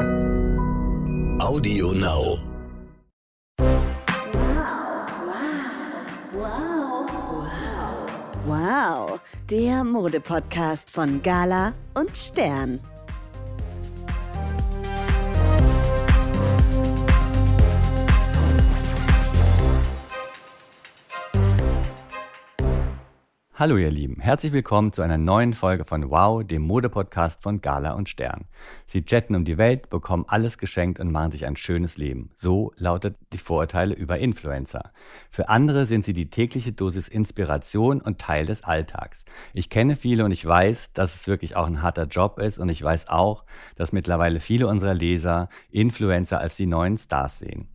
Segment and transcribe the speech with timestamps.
[0.00, 2.38] Audio Now.
[8.46, 12.80] Wow, der Modepodcast von Gala und Stern.
[23.60, 27.92] Hallo ihr Lieben, herzlich willkommen zu einer neuen Folge von Wow, dem Modepodcast von Gala
[27.92, 28.46] und Stern.
[28.86, 32.30] Sie jetten um die Welt, bekommen alles geschenkt und machen sich ein schönes Leben.
[32.36, 34.92] So lautet die Vorurteile über Influencer.
[35.28, 39.26] Für andere sind sie die tägliche Dosis Inspiration und Teil des Alltags.
[39.52, 42.70] Ich kenne viele und ich weiß, dass es wirklich auch ein harter Job ist und
[42.70, 43.44] ich weiß auch,
[43.76, 47.68] dass mittlerweile viele unserer Leser Influencer als die neuen Stars sehen.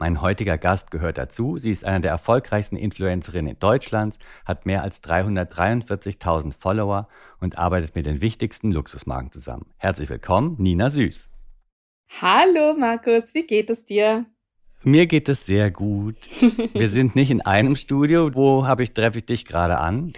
[0.00, 1.58] Mein heutiger Gast gehört dazu.
[1.58, 7.06] Sie ist eine der erfolgreichsten Influencerinnen Deutschlands, hat mehr als 343.000 Follower
[7.38, 9.66] und arbeitet mit den wichtigsten Luxusmarken zusammen.
[9.76, 11.28] Herzlich willkommen, Nina Süß.
[12.18, 14.24] Hallo Markus, wie geht es dir?
[14.82, 16.16] Mir geht es sehr gut.
[16.72, 18.34] Wir sind nicht in einem Studio.
[18.34, 20.14] Wo habe ich treffe ich dich gerade an?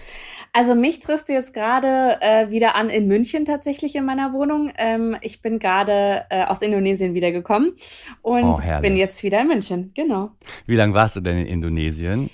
[0.54, 4.70] Also mich triffst du jetzt gerade äh, wieder an in München tatsächlich in meiner Wohnung.
[4.76, 7.72] Ähm, ich bin gerade äh, aus Indonesien wiedergekommen
[8.20, 9.92] und Oh, bin jetzt wieder in München.
[9.94, 10.32] Genau.
[10.66, 12.28] Wie lange warst du denn in Indonesien?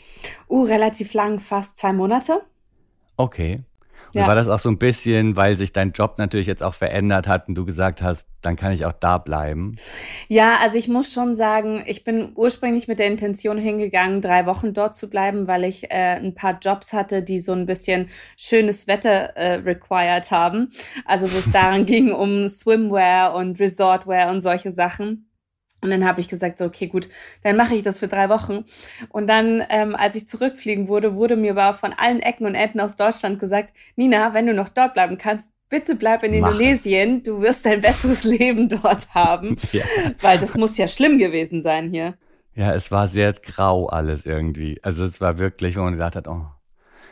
[0.48, 2.42] Uh, relativ lang, fast zwei Monate.
[3.16, 3.60] Okay.
[4.14, 4.26] Und Ja.
[4.26, 7.48] war das auch so ein bisschen, weil sich dein Job natürlich jetzt auch verändert hat
[7.48, 9.76] und du gesagt hast, dann kann ich auch da bleiben?
[10.28, 14.74] Ja, also ich muss schon sagen, ich bin ursprünglich mit der Intention hingegangen, drei Wochen
[14.74, 18.86] dort zu bleiben, weil ich äh, ein paar Jobs hatte, die so ein bisschen schönes
[18.86, 20.70] Wetter äh, required haben.
[21.04, 25.27] Also wo es daran ging um Swimwear und Resortwear und solche Sachen.
[25.80, 27.08] Und dann habe ich gesagt, so, okay, gut,
[27.42, 28.64] dann mache ich das für drei Wochen.
[29.10, 32.80] Und dann, ähm, als ich zurückfliegen wurde, wurde mir aber von allen Ecken und Enden
[32.80, 36.58] aus Deutschland gesagt, Nina, wenn du noch dort bleiben kannst, bitte bleib in Mach es.
[36.58, 39.56] Indonesien, du wirst ein besseres Leben dort haben.
[39.72, 39.84] Ja.
[40.22, 42.14] Weil das muss ja schlimm gewesen sein hier.
[42.54, 44.80] Ja, es war sehr grau alles irgendwie.
[44.82, 46.46] Also es war wirklich, wo man gedacht hat, oh.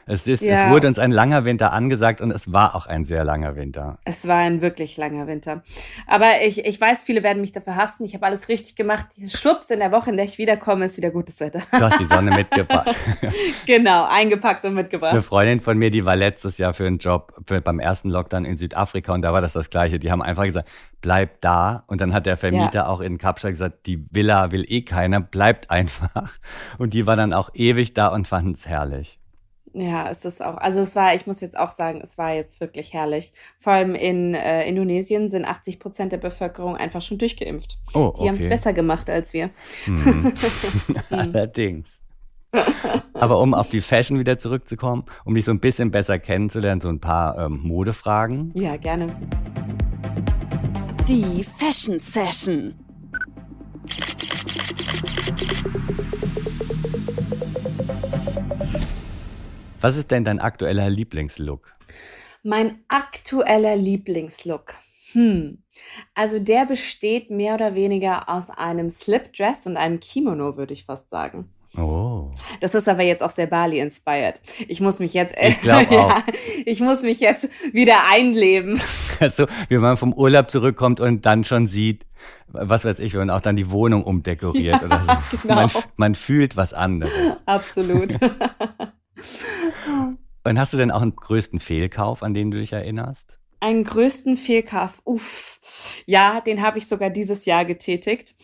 [0.09, 0.71] Es, ist, es Ja.
[0.71, 3.99] wurde uns ein langer Winter angesagt und es war auch ein sehr langer Winter.
[4.05, 5.63] Es war ein wirklich langer Winter.
[6.07, 8.05] Aber ich, ich weiß, viele werden mich dafür hassen.
[8.05, 9.07] Ich habe alles richtig gemacht.
[9.29, 11.61] Schwupps, in der Woche, in der ich wiederkomme, ist wieder gutes Wetter.
[11.73, 12.95] Du hast die Sonne mitgebracht.
[13.67, 15.25] genau, eingepackt und Eine mitgebracht.
[15.25, 18.57] Freundin von mir, die war letztes Jahr für einen Job für, beim ersten Lockdown in
[18.57, 19.99] Südafrika und da war das das Gleiche.
[19.99, 20.69] Die haben einfach gesagt,
[21.01, 21.83] bleib da.
[21.89, 25.71] Und dann hat der Vermieter auch in Kapstadt gesagt, die Villa will eh keiner, bleibt
[25.71, 26.33] einfach.
[26.79, 29.19] Und die war dann auch ewig da und fanden es herrlich.
[29.79, 32.61] Ja, es ist auch, also es war, ich muss jetzt auch sagen, es war jetzt
[32.61, 33.35] wirklich herrlich.
[33.59, 37.79] Vor allem in äh, Indonesien sind 80 Prozent der Bevölkerung einfach schon durchgeimpft.
[37.93, 38.49] Oh, Die haben es okay.
[38.49, 39.51] besser gemacht als wir.
[39.85, 40.33] Mhm.
[41.11, 42.01] Allerdings.
[43.13, 46.89] Aber um auf die Fashion wieder zurückzukommen, um dich so ein bisschen besser kennenzulernen, so
[46.89, 48.53] ein paar ähm, Modefragen.
[48.55, 49.15] Ja, gerne.
[51.07, 52.75] Die Fashion Session.
[59.81, 61.73] Was ist denn dein aktueller Lieblingslook?
[62.43, 64.75] Mein aktueller Lieblingslook.
[65.13, 65.59] Hm.
[66.15, 71.11] Also der besteht mehr oder weniger aus einem Slipdress und einem Kimono, würde ich fast
[71.11, 71.51] sagen.
[71.77, 72.31] Oh.
[72.61, 74.41] Das ist aber jetzt auch sehr Bali-inspired.
[74.67, 76.11] Ich muss mich jetzt, Ich glaub auch.
[76.11, 76.25] ja,
[76.65, 78.81] ich muss mich jetzt wieder einleben.
[79.21, 82.07] Also, wie man vom Urlaub zurückkommt und dann schon sieht,
[82.49, 85.39] was weiß ich, und auch dann die Wohnung umdekoriert oder so.
[85.43, 85.55] genau.
[85.55, 87.13] Man, man fühlt was anderes.
[87.45, 88.13] Absolut.
[90.47, 93.39] Und hast du denn auch einen größten Fehlkauf, an den du dich erinnerst?
[93.59, 95.03] Einen größten Fehlkauf.
[95.05, 95.59] Uff.
[96.07, 98.37] Ja, den habe ich sogar dieses Jahr getätigt.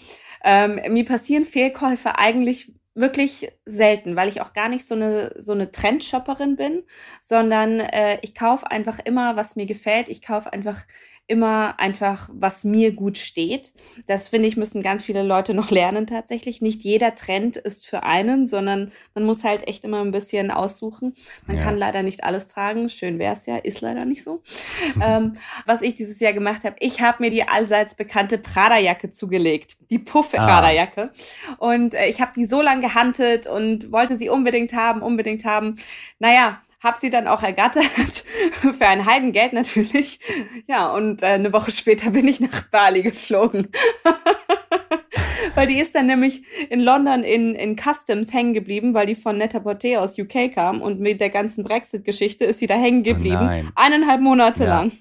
[0.42, 5.52] Ähm, mir passieren Fehlkäufe eigentlich wirklich selten, weil ich auch gar nicht so eine so
[5.52, 6.82] eine Trendshopperin bin,
[7.22, 10.08] sondern äh, ich kaufe einfach immer, was mir gefällt.
[10.08, 10.82] Ich kaufe einfach
[11.28, 13.72] immer einfach, was mir gut steht.
[14.06, 16.60] Das finde ich, müssen ganz viele Leute noch lernen tatsächlich.
[16.60, 21.14] Nicht jeder Trend ist für einen, sondern man muss halt echt immer ein bisschen aussuchen.
[21.46, 21.62] Man Ja.
[21.62, 22.88] kann leider nicht alles tragen.
[22.88, 24.42] Schön wäre es ja, ist leider nicht so.
[25.02, 29.76] ähm, was ich dieses Jahr gemacht habe, ich habe mir die allseits bekannte Prada-Jacke zugelegt.
[29.90, 31.10] Die Puff-Prada-Jacke.
[31.58, 35.76] Und äh, ich habe die so lange gehandelt und wollte sie unbedingt haben, unbedingt haben.
[36.18, 37.84] Naja, habe sie dann auch ergattert,
[38.50, 40.18] für ein Heidengeld natürlich.
[40.66, 43.68] Ja, und äh, eine Woche später bin ich nach Bali geflogen.
[45.54, 49.38] weil die ist dann nämlich in London in, in Customs hängen geblieben, weil die von
[49.38, 53.34] Net-a-Porter aus UK kam und mit der ganzen Brexit-Geschichte ist sie da hängen geblieben.
[53.44, 53.72] nein.
[53.74, 54.80] Eineinhalb Monate Ja.
[54.80, 54.92] lang.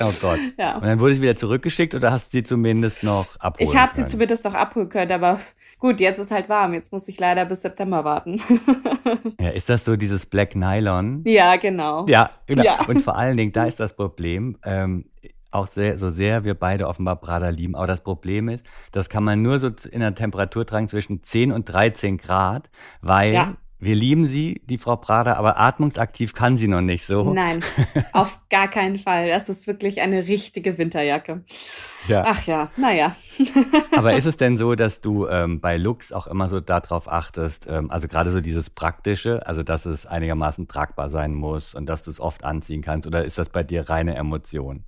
[0.00, 0.40] Oh Gott.
[0.58, 0.76] Ja.
[0.76, 3.94] Und dann wurde sie wieder zurückgeschickt oder hast du sie zumindest noch abholen Ich habe
[3.94, 5.40] sie zumindest noch abholen können, aber
[5.78, 6.74] gut, jetzt ist halt warm.
[6.74, 8.40] Jetzt muss ich leider bis September warten.
[9.40, 11.22] Ja, ist das so dieses Black Nylon?
[11.26, 12.04] ja, genau.
[12.08, 12.62] Ja, genau.
[12.62, 12.84] Ja.
[12.86, 15.06] Und vor allen Dingen, da ist das Problem, ähm,
[15.50, 17.74] auch sehr, so sehr wir beide offenbar Prada lieben.
[17.74, 21.52] Aber das Problem ist, das kann man nur so in einer Temperatur tragen zwischen 10
[21.52, 22.68] und 13 Grad,
[23.00, 23.56] weil ja.
[23.80, 27.32] Wir lieben sie, die Frau Prada, aber atmungsaktiv kann sie noch nicht so.
[27.32, 27.60] Nein,
[28.12, 29.28] auf gar keinen Fall.
[29.28, 31.44] Das ist wirklich eine richtige Winterjacke.
[32.08, 32.24] Ja.
[32.26, 33.14] Ach ja, naja.
[33.96, 37.66] aber ist es denn so, dass du ähm, bei Looks auch immer so darauf achtest,
[37.68, 42.02] ähm, also gerade so dieses Praktische, also dass es einigermaßen tragbar sein muss und dass
[42.02, 44.84] du es oft anziehen kannst, oder ist das bei dir reine Emotion?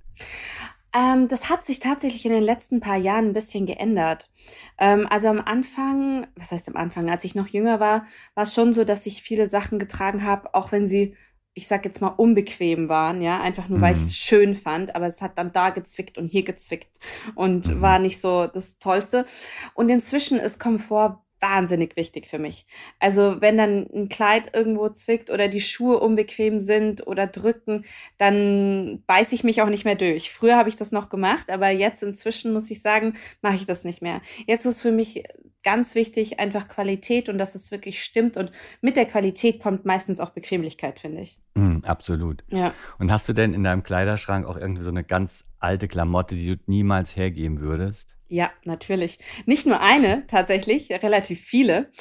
[0.93, 4.29] Ähm, das hat sich tatsächlich in den letzten paar Jahren ein bisschen geändert.
[4.77, 8.05] Ähm, also am Anfang, was heißt am Anfang, als ich noch jünger war,
[8.35, 11.15] war es schon so, dass ich viele Sachen getragen habe, auch wenn sie,
[11.53, 13.83] ich sag jetzt mal, unbequem waren, ja, einfach nur, mhm.
[13.83, 16.99] weil ich es schön fand, aber es hat dann da gezwickt und hier gezwickt
[17.35, 17.81] und mhm.
[17.81, 19.25] war nicht so das Tollste.
[19.73, 22.65] Und inzwischen ist Komfort wahnsinnig wichtig für mich.
[22.99, 27.85] Also wenn dann ein Kleid irgendwo zwickt oder die Schuhe unbequem sind oder drücken,
[28.17, 30.31] dann beiße ich mich auch nicht mehr durch.
[30.31, 33.83] Früher habe ich das noch gemacht, aber jetzt inzwischen muss ich sagen, mache ich das
[33.83, 34.21] nicht mehr.
[34.45, 35.23] Jetzt ist für mich
[35.63, 38.51] ganz wichtig einfach Qualität und dass es wirklich stimmt und
[38.81, 41.39] mit der Qualität kommt meistens auch Bequemlichkeit, finde ich.
[41.55, 42.43] Mm, absolut.
[42.49, 42.73] Ja.
[42.97, 46.55] Und hast du denn in deinem Kleiderschrank auch irgendwie so eine ganz alte Klamotte, die
[46.55, 48.07] du niemals hergeben würdest?
[48.33, 49.17] Ja, natürlich.
[49.45, 51.91] Nicht nur eine, tatsächlich, relativ viele.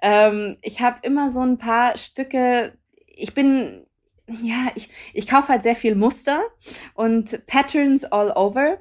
[0.00, 2.78] Ähm, ich habe immer so ein paar Stücke.
[3.08, 3.84] Ich bin
[4.42, 6.42] ja, ich, ich kaufe halt sehr viel Muster
[6.94, 8.78] und Patterns all over.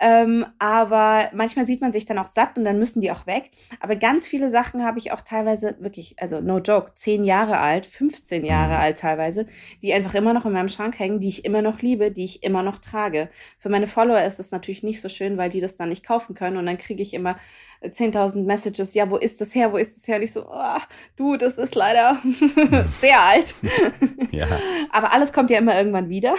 [0.00, 3.50] Ähm, aber manchmal sieht man sich dann auch satt und dann müssen die auch weg.
[3.80, 7.86] Aber ganz viele Sachen habe ich auch teilweise wirklich, also no joke, 10 Jahre alt,
[7.86, 8.80] 15 Jahre mhm.
[8.80, 9.46] alt teilweise,
[9.82, 12.42] die einfach immer noch in meinem Schrank hängen, die ich immer noch liebe, die ich
[12.42, 13.28] immer noch trage.
[13.58, 16.34] Für meine Follower ist es natürlich nicht so schön, weil die das dann nicht kaufen
[16.34, 17.36] können und dann kriege ich immer
[17.82, 20.16] 10.000 Messages, ja, wo ist das her, wo ist das her?
[20.16, 20.78] Und ich so, oh,
[21.16, 22.18] du, das ist leider
[23.00, 23.54] sehr alt.
[24.30, 24.46] ja.
[24.90, 26.34] Aber alles kommt ja immer irgendwann wieder.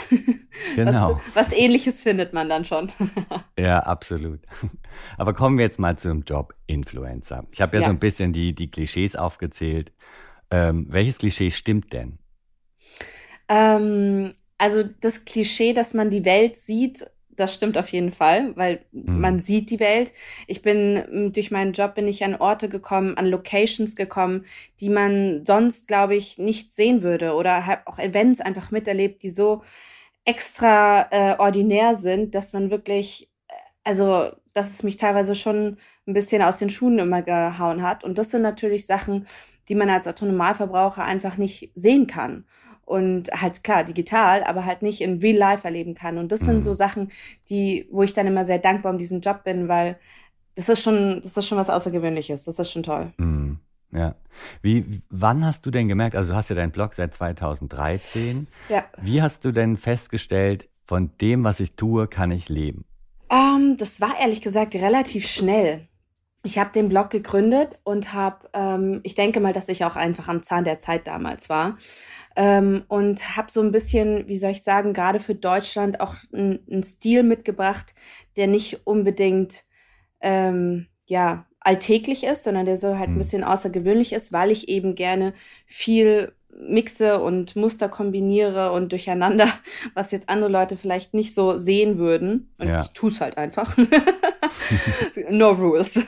[0.75, 1.19] Genau.
[1.34, 2.90] Was, was ähnliches findet man dann schon.
[3.60, 4.40] ja, absolut.
[5.18, 7.45] Aber kommen wir jetzt mal zum Job Influencer.
[7.51, 9.92] Ich habe ja, ja, so ein bisschen die, die Klischees aufgezählt.
[10.50, 12.19] Ähm, welches Klischee stimmt denn?
[13.50, 18.85] Ähm, also das Klischee, dass man die Welt sieht das stimmt auf jeden Fall, weil
[18.91, 19.19] mhm.
[19.19, 20.13] man sieht die Welt.
[20.47, 24.45] Ich bin durch meinen Job bin ich an Orte gekommen, an Locations gekommen,
[24.80, 29.30] die man sonst, glaube ich, nicht sehen würde oder habe auch Events einfach miterlebt, die
[29.30, 29.63] so
[30.25, 33.53] extraordinär äh, sind, dass man wirklich, äh,
[33.83, 35.77] also dass es mich teilweise schon
[36.07, 38.03] ein bisschen aus den Schuhen immer gehauen hat.
[38.03, 39.27] Und das sind natürlich Sachen,
[39.68, 42.45] die man als Autonomalverbraucher einfach nicht sehen kann
[42.85, 46.18] und halt klar digital, aber halt nicht in Real Life erleben kann.
[46.18, 46.45] Und das mhm.
[46.45, 47.12] sind so Sachen,
[47.50, 49.97] die, wo ich dann immer sehr dankbar um diesen Job bin, weil
[50.56, 52.45] das ist schon, das ist schon was Außergewöhnliches.
[52.45, 53.13] Das ist schon toll.
[53.18, 53.59] Mhm.
[53.91, 54.15] Ja.
[54.62, 58.47] Wie, wann hast du denn gemerkt, also du hast ja deinen Blog seit 2013.
[58.69, 58.85] Ja.
[59.00, 62.85] Wie hast du denn festgestellt, von dem, was ich tue, kann ich leben?
[63.30, 65.88] Ähm, das war ehrlich gesagt relativ schnell.
[66.45, 70.28] Ich habe den Blog gegründet und habe, ähm, ich denke mal, dass ich auch einfach
[70.28, 71.78] am Zahn der Zeit damals war
[72.36, 76.84] ähm, und habe so ein bisschen, wie soll ich sagen, gerade für Deutschland auch einen
[76.84, 77.95] Stil mitgebracht,
[78.36, 79.63] der nicht unbedingt
[80.19, 83.19] ähm, ja alltäglich ist, sondern der so halt ein mhm.
[83.19, 85.34] bisschen außergewöhnlich ist, weil ich eben gerne
[85.66, 89.47] viel mixe und Muster kombiniere und durcheinander,
[89.94, 92.53] was jetzt andere Leute vielleicht nicht so sehen würden.
[92.57, 92.81] Und ja.
[92.81, 93.77] ich tue es halt einfach.
[95.29, 96.00] no rules.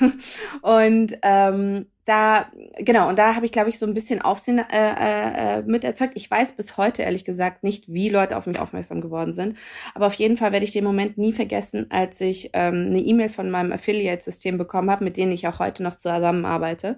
[0.61, 5.57] Und ähm, da, genau, und da habe ich, glaube ich, so ein bisschen Aufsehen äh,
[5.57, 6.13] äh, mit erzeugt.
[6.15, 9.57] Ich weiß bis heute, ehrlich gesagt, nicht, wie Leute auf mich aufmerksam geworden sind.
[9.95, 13.29] Aber auf jeden Fall werde ich den Moment nie vergessen, als ich ähm, eine E-Mail
[13.29, 16.97] von meinem Affiliate-System bekommen habe, mit denen ich auch heute noch zusammenarbeite,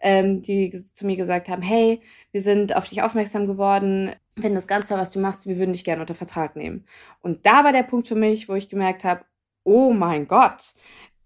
[0.00, 4.68] ähm, die zu mir gesagt haben, hey, wir sind auf dich aufmerksam geworden, finden das
[4.68, 6.84] ganz toll, was du machst, wir würden dich gerne unter Vertrag nehmen.
[7.22, 9.24] Und da war der Punkt für mich, wo ich gemerkt habe,
[9.64, 10.74] oh mein Gott,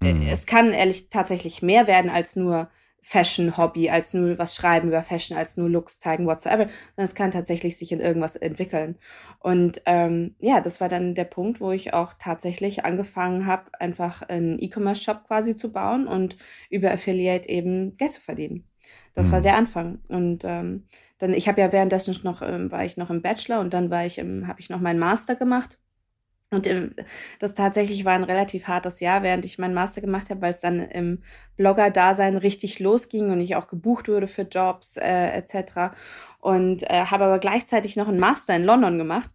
[0.01, 0.27] mhm.
[0.31, 2.71] es kann ehrlich tatsächlich mehr werden als nur
[3.09, 7.31] Fashion-Hobby, als nur was schreiben über Fashion, als nur Looks zeigen, whatsoever, sondern es kann
[7.31, 8.99] tatsächlich sich in irgendwas entwickeln.
[9.39, 14.21] Und ähm, ja, das war dann der Punkt, wo ich auch tatsächlich angefangen habe, einfach
[14.21, 16.37] einen E-Commerce-Shop quasi zu bauen und
[16.69, 18.65] über Affiliate eben Geld zu verdienen.
[19.15, 19.33] Das mhm.
[19.33, 20.01] war der Anfang.
[20.09, 20.85] Und ähm,
[21.17, 24.05] dann, ich habe ja währenddessen noch, ähm, war ich noch im Bachelor und dann war
[24.05, 25.79] ich im, habe ich noch meinen Master gemacht
[26.51, 26.67] und
[27.41, 30.61] das tatsächlich war ein relativ hartes Jahr, während ich meinen Master gemacht habe, weil es
[30.61, 31.23] dann im
[31.57, 35.95] Blogger-Dasein richtig losging und ich auch gebucht wurde für Jobs äh, etc.
[36.41, 39.29] Und äh, habe aber gleichzeitig noch einen Master in London gemacht.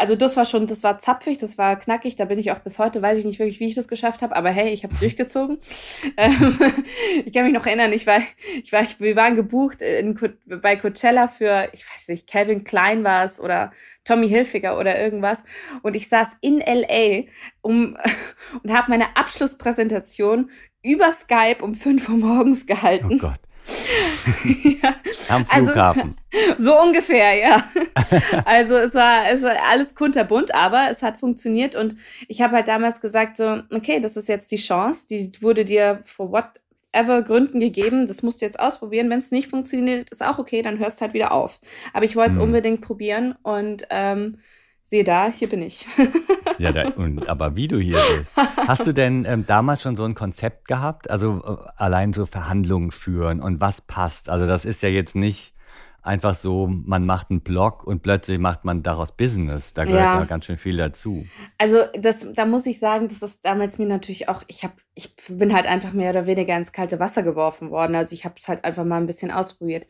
[0.00, 2.78] Also das war schon, das war zapfig, das war knackig, da bin ich auch bis
[2.78, 5.00] heute, weiß ich nicht wirklich, wie ich das geschafft habe, aber hey, ich habe es
[5.00, 5.58] durchgezogen.
[6.16, 6.58] Ähm,
[7.24, 8.20] ich kann mich noch erinnern, ich war,
[8.62, 13.04] ich war, ich, wir waren gebucht in, bei Coachella für, ich weiß nicht, Calvin Klein
[13.04, 13.72] war es oder
[14.04, 15.44] Tommy Hilfiger oder irgendwas.
[15.82, 17.24] Und ich saß in LA
[17.60, 17.96] um,
[18.62, 20.50] und habe meine Abschlusspräsentation
[20.82, 23.14] über Skype um 5 Uhr morgens gehalten.
[23.14, 23.40] Oh Gott.
[24.82, 24.94] ja.
[25.28, 26.16] Am also, Flughafen.
[26.32, 27.64] Also, so ungefähr, ja.
[28.44, 31.96] Also es war, es war alles kunterbunt, aber es hat funktioniert und
[32.28, 36.00] ich habe halt damals gesagt so, okay, das ist jetzt die Chance, die wurde dir
[36.04, 39.10] for whatever Gründen gegeben, das musst du jetzt ausprobieren.
[39.10, 41.60] Wenn es nicht funktioniert, ist auch okay, dann hörst du halt wieder auf.
[41.92, 42.44] Aber ich wollte es hm.
[42.44, 44.38] unbedingt probieren und ähm,
[44.90, 45.86] Siehe da, hier bin ich.
[46.58, 48.32] ja, da, und, aber wie du hier bist.
[48.56, 51.08] Hast du denn ähm, damals schon so ein Konzept gehabt?
[51.08, 54.28] Also äh, allein so Verhandlungen führen und was passt?
[54.28, 55.54] Also das ist ja jetzt nicht
[56.02, 59.72] einfach so, man macht einen Blog und plötzlich macht man daraus Business.
[59.74, 61.26] Da gehört ja, ja ganz schön viel dazu.
[61.58, 65.14] Also das, da muss ich sagen, das ist damals mir natürlich auch, ich habe, ich
[65.28, 67.94] bin halt einfach mehr oder weniger ins kalte Wasser geworfen worden.
[67.94, 69.86] Also ich habe es halt einfach mal ein bisschen ausprobiert.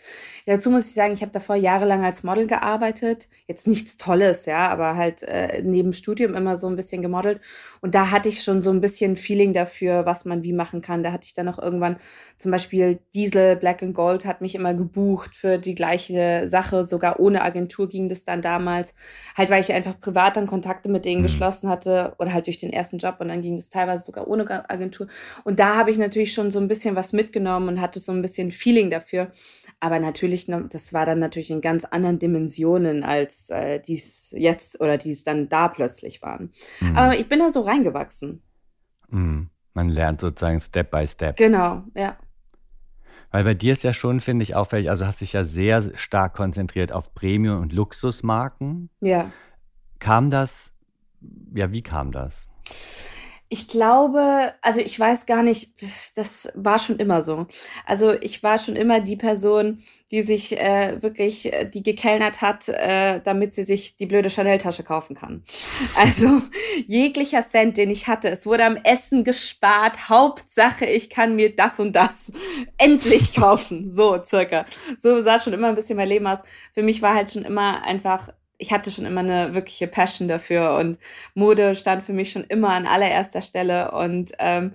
[0.46, 3.28] Dazu muss ich sagen, ich habe davor jahrelang als Model gearbeitet.
[3.46, 7.40] Jetzt nichts Tolles, ja, aber halt äh, neben Studium immer so ein bisschen gemodelt.
[7.80, 11.02] Und da hatte ich schon so ein bisschen Feeling dafür, was man wie machen kann.
[11.02, 11.96] Da hatte ich dann auch irgendwann
[12.36, 16.86] zum Beispiel Diesel Black and Gold hat mich immer gebucht für die gleiche gleiche Sache,
[16.86, 18.94] sogar ohne Agentur ging das dann damals.
[19.36, 21.26] Halt, weil ich einfach privat dann Kontakte mit denen mhm.
[21.26, 24.68] geschlossen hatte oder halt durch den ersten Job und dann ging das teilweise sogar ohne
[24.70, 25.06] Agentur.
[25.44, 28.22] Und da habe ich natürlich schon so ein bisschen was mitgenommen und hatte so ein
[28.22, 29.32] bisschen Feeling dafür.
[29.80, 34.98] Aber natürlich, das war dann natürlich in ganz anderen Dimensionen, als äh, dies jetzt oder
[34.98, 36.52] die es dann da plötzlich waren.
[36.80, 36.96] Mhm.
[36.96, 38.42] Aber ich bin da so reingewachsen.
[39.08, 39.48] Mhm.
[39.72, 41.36] Man lernt sozusagen Step by Step.
[41.36, 42.16] Genau, ja.
[43.30, 46.34] Weil bei dir ist ja schon, finde ich, auffällig, also hast dich ja sehr stark
[46.34, 48.90] konzentriert auf Premium- und Luxusmarken.
[49.00, 49.30] Ja.
[50.00, 50.72] Kam das,
[51.54, 52.48] ja, wie kam das?
[53.52, 55.72] Ich glaube, also ich weiß gar nicht,
[56.14, 57.48] das war schon immer so.
[57.84, 62.68] Also ich war schon immer die Person, die sich äh, wirklich, äh, die gekellnert hat,
[62.68, 65.42] äh, damit sie sich die blöde Chanel-Tasche kaufen kann.
[65.96, 66.42] Also
[66.86, 70.08] jeglicher Cent, den ich hatte, es wurde am Essen gespart.
[70.08, 72.30] Hauptsache, ich kann mir das und das
[72.78, 73.90] endlich kaufen.
[73.90, 74.64] So circa.
[74.96, 76.44] So sah schon immer ein bisschen mein Leben aus.
[76.72, 78.28] Für mich war halt schon immer einfach
[78.60, 80.98] ich hatte schon immer eine wirkliche Passion dafür und
[81.34, 84.72] Mode stand für mich schon immer an allererster Stelle und ähm,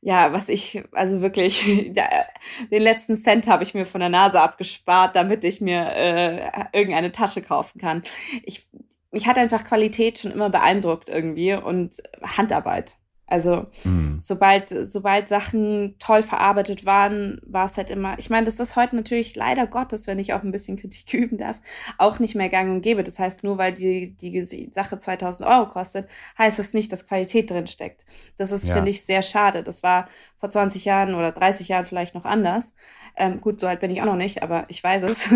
[0.00, 1.64] ja, was ich, also wirklich,
[2.70, 7.10] den letzten Cent habe ich mir von der Nase abgespart, damit ich mir äh, irgendeine
[7.10, 8.02] Tasche kaufen kann.
[8.44, 8.66] Ich,
[9.10, 12.96] mich hat einfach Qualität schon immer beeindruckt irgendwie und Handarbeit.
[13.34, 14.20] Also mhm.
[14.20, 18.94] sobald, sobald Sachen toll verarbeitet waren, war es halt immer, ich meine, das ist heute
[18.94, 21.58] natürlich leider Gottes, wenn ich auch ein bisschen Kritik üben darf,
[21.98, 23.02] auch nicht mehr gang und gäbe.
[23.02, 27.08] Das heißt, nur weil die, die Sache 2000 Euro kostet, heißt es das nicht, dass
[27.08, 28.04] Qualität drin steckt.
[28.36, 28.74] Das ist, ja.
[28.74, 29.64] finde ich, sehr schade.
[29.64, 32.72] Das war vor 20 Jahren oder 30 Jahren vielleicht noch anders.
[33.16, 35.28] Ähm, gut, so alt bin ich auch noch nicht, aber ich weiß es.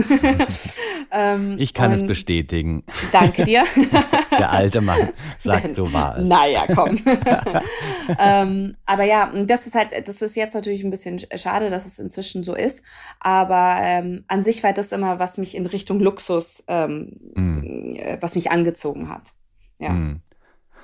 [1.12, 2.82] ähm, ich kann es bestätigen.
[3.12, 3.64] Danke dir.
[4.38, 6.28] Der alte Mann sagt, so war es.
[6.28, 6.98] Naja, komm.
[8.18, 11.98] ähm, aber ja, das ist halt, das ist jetzt natürlich ein bisschen schade, dass es
[11.98, 12.82] inzwischen so ist.
[13.20, 17.02] Aber ähm, an sich war das immer, was mich in Richtung Luxus, mm.
[18.20, 19.32] was mich angezogen hat.
[19.78, 19.90] Ja.
[19.90, 20.22] Mm.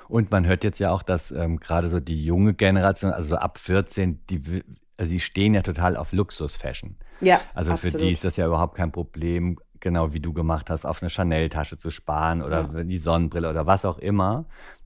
[0.07, 3.35] Und man hört jetzt ja auch, dass ähm, gerade so die junge Generation, also so
[3.37, 4.63] ab 14, die
[4.97, 6.95] also die stehen ja total auf Luxus-Fashion.
[7.21, 7.41] Ja.
[7.53, 7.93] Also absolut.
[7.93, 11.09] für die ist das ja überhaupt kein Problem, genau wie du gemacht hast, auf eine
[11.09, 12.83] Chanel-Tasche zu sparen oder ja.
[12.83, 14.45] die Sonnenbrille oder was auch immer.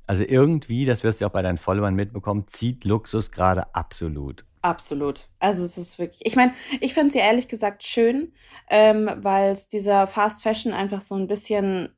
[0.10, 4.44] Also irgendwie, das wirst du auch bei deinen Followern mitbekommen, zieht Luxus gerade absolut.
[4.64, 5.30] Absolut.
[5.38, 6.52] Also es ist wirklich, ich meine,
[6.82, 8.34] ich finde es ja ehrlich gesagt schön,
[8.72, 11.90] ähm, weil es dieser Fast Fashion einfach so ein bisschen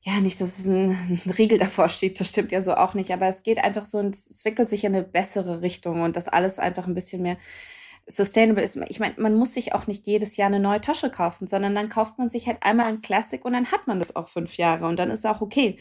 [0.00, 0.90] ja, nicht, dass es ein,
[1.26, 3.98] ein, Riegel davor steht, das stimmt ja so auch nicht, aber es geht einfach so
[3.98, 7.36] und es entwickelt sich in eine bessere Richtung und das alles einfach ein bisschen mehr
[8.06, 8.78] sustainable ist.
[8.86, 11.88] Ich meine, man muss sich auch nicht jedes Jahr eine neue Tasche kaufen, sondern dann
[11.88, 14.86] kauft man sich halt einmal ein Classic und dann hat man das auch fünf Jahre
[14.86, 15.80] und dann ist es auch okay.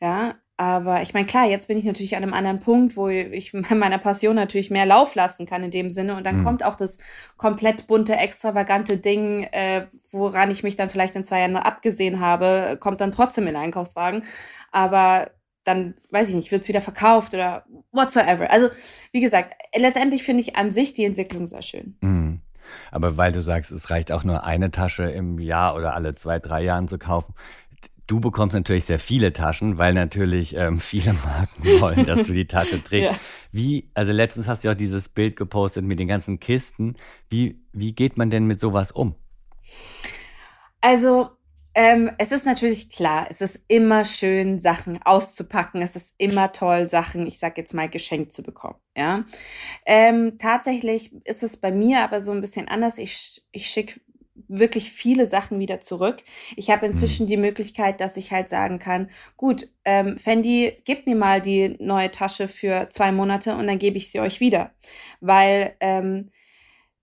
[0.00, 3.52] Ja, aber ich meine, klar, jetzt bin ich natürlich an einem anderen Punkt, wo ich
[3.70, 6.16] meiner Passion natürlich mehr Lauf lassen kann in dem Sinne.
[6.16, 6.44] Und dann mhm.
[6.44, 6.98] kommt auch das
[7.36, 12.76] komplett bunte, extravagante Ding, äh, woran ich mich dann vielleicht in zwei Jahren abgesehen habe,
[12.78, 14.22] kommt dann trotzdem in den Einkaufswagen.
[14.70, 15.30] Aber
[15.64, 18.50] dann, weiß ich nicht, wird es wieder verkauft oder whatsoever.
[18.50, 18.68] Also,
[19.10, 21.96] wie gesagt, letztendlich finde ich an sich die Entwicklung sehr schön.
[22.00, 22.42] Mhm.
[22.90, 26.38] Aber weil du sagst, es reicht auch nur eine Tasche im Jahr oder alle zwei,
[26.38, 27.34] drei Jahren zu kaufen,
[28.06, 32.46] Du bekommst natürlich sehr viele Taschen, weil natürlich ähm, viele Marken wollen, dass du die
[32.46, 33.10] Tasche trägst.
[33.12, 33.18] Ja.
[33.50, 36.96] Wie, also letztens hast du auch dieses Bild gepostet mit den ganzen Kisten.
[37.30, 39.14] Wie, wie geht man denn mit sowas um?
[40.80, 41.30] Also,
[41.76, 45.82] Ähm, es ist natürlich klar, es ist immer schön, Sachen auszupacken.
[45.82, 48.76] Es ist immer toll, Sachen, ich sag jetzt mal, geschenkt zu bekommen.
[48.96, 49.24] Ja.
[49.84, 52.98] Ähm, tatsächlich ist es bei mir aber so ein bisschen anders.
[52.98, 54.00] Ich, ich schicke
[54.48, 56.22] wirklich viele Sachen wieder zurück.
[56.56, 57.28] Ich habe inzwischen mhm.
[57.28, 62.10] die Möglichkeit, dass ich halt sagen kann, gut, ähm, Fendi, gebt mir mal die neue
[62.10, 64.72] Tasche für zwei Monate und dann gebe ich sie euch wieder.
[65.20, 66.30] Weil ähm,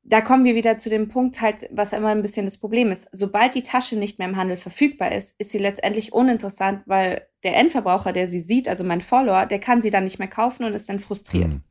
[0.03, 3.07] da kommen wir wieder zu dem Punkt halt, was immer ein bisschen das Problem ist.
[3.11, 7.55] Sobald die Tasche nicht mehr im Handel verfügbar ist, ist sie letztendlich uninteressant, weil der
[7.55, 10.73] Endverbraucher, der sie sieht, also mein Follower, der kann sie dann nicht mehr kaufen und
[10.73, 11.53] ist dann frustriert.
[11.53, 11.63] Mhm.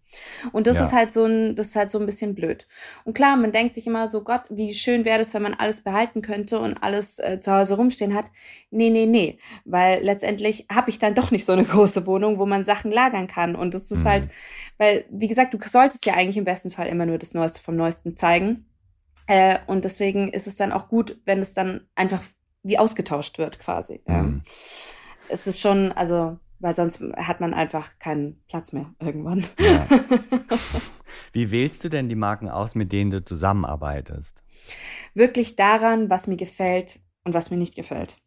[0.53, 0.85] Und das ja.
[0.85, 2.67] ist halt so ein, das ist halt so ein bisschen blöd.
[3.05, 5.83] Und klar, man denkt sich immer so, Gott, wie schön wäre das, wenn man alles
[5.83, 8.27] behalten könnte und alles äh, zu Hause rumstehen hat.
[8.71, 9.39] Nee, nee, nee.
[9.65, 13.27] Weil letztendlich habe ich dann doch nicht so eine große Wohnung, wo man Sachen lagern
[13.27, 13.55] kann.
[13.55, 14.29] Und das ist halt, mhm.
[14.29, 14.31] halt,
[14.79, 17.77] weil, wie gesagt, du solltest ja eigentlich im besten Fall immer nur das Neueste vom
[17.77, 18.67] Neuesten zeigen.
[19.27, 22.23] Äh, und deswegen ist es dann auch gut, wenn es dann einfach
[22.63, 24.01] wie ausgetauscht wird, quasi.
[24.07, 24.43] Mhm.
[25.29, 29.45] Es ist schon, also weil sonst hat man einfach keinen Platz mehr irgendwann.
[29.59, 29.87] Ja.
[31.33, 34.41] Wie wählst du denn die Marken aus, mit denen du zusammenarbeitest?
[35.15, 38.19] Wirklich daran, was mir gefällt und was mir nicht gefällt.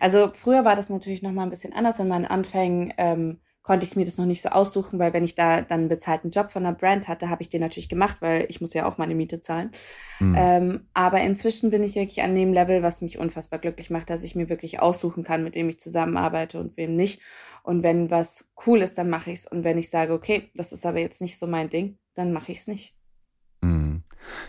[0.00, 2.92] Also früher war das natürlich noch mal ein bisschen anders in meinen Anfängen.
[2.98, 5.88] Ähm, konnte ich mir das noch nicht so aussuchen, weil wenn ich da dann einen
[5.88, 8.86] bezahlten Job von einer Brand hatte, habe ich den natürlich gemacht, weil ich muss ja
[8.86, 9.70] auch meine Miete zahlen.
[10.18, 10.34] Mhm.
[10.36, 14.24] Ähm, aber inzwischen bin ich wirklich an dem Level, was mich unfassbar glücklich macht, dass
[14.24, 17.20] ich mir wirklich aussuchen kann, mit wem ich zusammenarbeite und wem nicht.
[17.62, 19.46] Und wenn was cool ist, dann mache ich es.
[19.46, 22.52] Und wenn ich sage, okay, das ist aber jetzt nicht so mein Ding, dann mache
[22.52, 22.96] ich es nicht.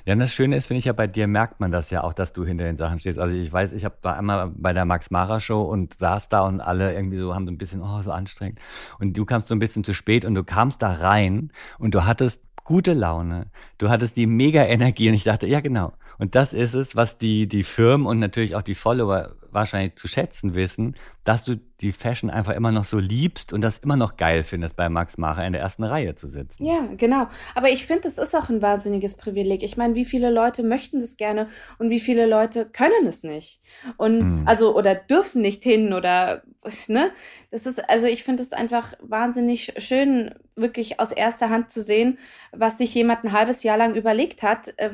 [0.06, 2.14] Ja, und das Schöne ist, finde ich ja, bei dir merkt man das ja auch,
[2.14, 3.20] dass du hinter den Sachen stehst.
[3.20, 6.42] Also ich weiß, ich habe da einmal bei der Max Mara Show und saß da
[6.42, 8.60] und alle irgendwie so haben so ein bisschen, oh, so anstrengend.
[9.00, 12.06] Und du kamst so ein bisschen zu spät und du kamst da rein und du
[12.06, 13.48] hattest gute Laune.
[13.78, 15.94] Du hattest die mega Energie und ich dachte, ja genau.
[16.18, 20.08] Und das ist es, was die, die Firmen und natürlich auch die Follower wahrscheinlich zu
[20.08, 24.18] schätzen wissen, dass du die Fashion einfach immer noch so liebst und das immer noch
[24.18, 26.66] geil findest, bei Max Macher in der ersten Reihe zu sitzen.
[26.66, 27.28] Ja, genau.
[27.56, 29.64] Aber ich finde, das ist auch ein wahnsinniges Privileg.
[29.64, 31.48] Ich meine, wie viele Leute möchten das gerne
[31.80, 33.60] und wie viele Leute können es nicht?
[33.98, 34.48] Und mhm.
[34.48, 36.44] also oder dürfen nicht hin oder
[36.88, 37.12] ne?
[37.52, 42.18] Das ist, also ich finde es einfach wahnsinnig schön, wirklich aus erster Hand zu sehen,
[42.52, 44.74] was sich jemand ein halbes Jahr lang überlegt hat.
[44.78, 44.92] Äh,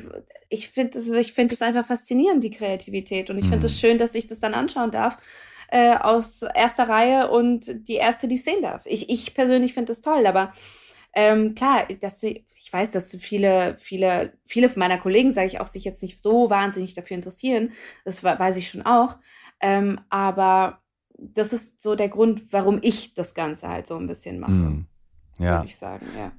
[0.50, 3.30] ich finde es, es einfach faszinierend, die Kreativität.
[3.30, 3.78] Und ich finde es mhm.
[3.78, 5.18] schön, dass ich das dann anschauen darf
[5.72, 8.82] äh, aus erster Reihe und die erste, die sehen darf.
[8.86, 10.52] Ich, ich persönlich finde das toll, aber
[11.14, 15.68] ähm, klar, dass sie, ich weiß, dass viele, viele, viele meiner Kollegen, sage ich auch,
[15.68, 17.72] sich jetzt nicht so wahnsinnig dafür interessieren.
[18.06, 19.18] Das weiß ich schon auch.
[19.60, 20.80] Ähm, aber
[21.18, 24.52] das ist so der Grund, warum ich das Ganze halt so ein bisschen mache.
[24.52, 24.88] Mm,
[25.40, 25.58] ja.
[25.58, 26.32] Würde ich sagen, ja.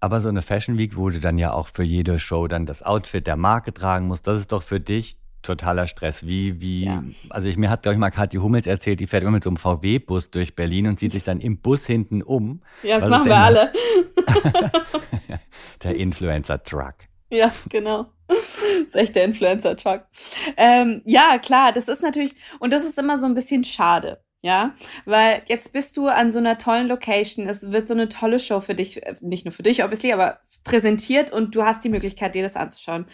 [0.00, 2.82] Aber so eine Fashion Week, wo du dann ja auch für jede Show dann das
[2.82, 6.26] Outfit der Marke tragen musst, das ist doch für dich totaler Stress.
[6.26, 7.04] Wie, wie, ja.
[7.30, 9.50] also ich, mir hat, glaube ich, mal Kathi Hummels erzählt, die fährt immer mit so
[9.50, 12.62] einem VW-Bus durch Berlin und zieht sich dann im Bus hinten um.
[12.82, 13.72] Ja, das machen wir alle.
[15.82, 16.94] der Influencer-Truck.
[17.30, 18.06] Ja, genau.
[18.28, 20.06] Das ist echt der Influencer-Truck.
[20.56, 24.22] Ähm, ja, klar, das ist natürlich, und das ist immer so ein bisschen schade.
[24.44, 24.74] Ja,
[25.04, 27.48] weil jetzt bist du an so einer tollen Location.
[27.48, 30.40] Es wird so eine tolle Show für dich, äh, nicht nur für dich, obviously, aber
[30.64, 33.06] präsentiert und du hast die Möglichkeit, dir das anzuschauen.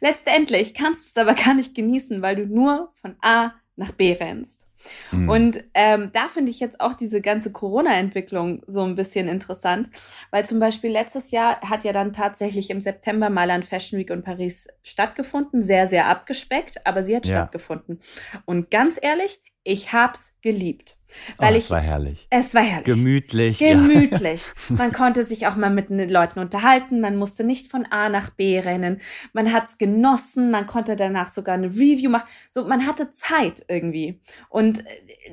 [0.00, 4.12] Letztendlich kannst du es aber gar nicht genießen, weil du nur von A nach B
[4.12, 4.66] rennst.
[5.10, 5.28] Mhm.
[5.28, 9.88] Und ähm, da finde ich jetzt auch diese ganze Corona-Entwicklung so ein bisschen interessant,
[10.30, 14.22] weil zum Beispiel letztes Jahr hat ja dann tatsächlich im September Mailand Fashion Week in
[14.22, 17.34] Paris stattgefunden, sehr, sehr abgespeckt, aber sie hat ja.
[17.34, 18.00] stattgefunden.
[18.46, 20.96] Und ganz ehrlich, ich hab's geliebt.
[21.36, 22.26] Weil oh, ich, es war herrlich.
[22.30, 22.84] Es war herrlich.
[22.84, 23.58] Gemütlich.
[23.58, 24.42] Gemütlich.
[24.68, 24.76] Ja.
[24.76, 27.00] Man konnte sich auch mal mit den Leuten unterhalten.
[27.00, 29.00] Man musste nicht von A nach B rennen.
[29.32, 30.50] Man hat's genossen.
[30.50, 32.28] Man konnte danach sogar eine Review machen.
[32.50, 34.20] So, man hatte Zeit irgendwie.
[34.48, 34.80] Und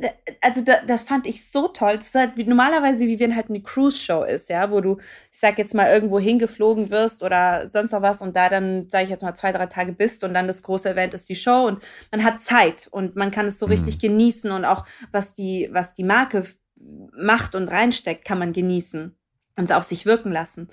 [0.02, 0.10] äh,
[0.42, 1.98] also da, das fand ich so toll.
[1.98, 4.98] Das ist halt wie, normalerweise, wie wenn halt eine Cruise-Show ist, ja, wo du,
[5.32, 9.06] ich sag jetzt mal, irgendwo hingeflogen wirst oder sonst noch was und da dann, sage
[9.06, 11.66] ich jetzt mal, zwei, drei Tage bist und dann das große Event ist die Show
[11.68, 14.00] und man hat Zeit und man kann es so richtig mhm.
[14.00, 16.43] genießen und auch was die was die Marke
[16.75, 19.15] macht und reinsteckt, kann man genießen
[19.56, 20.69] und auf sich wirken lassen.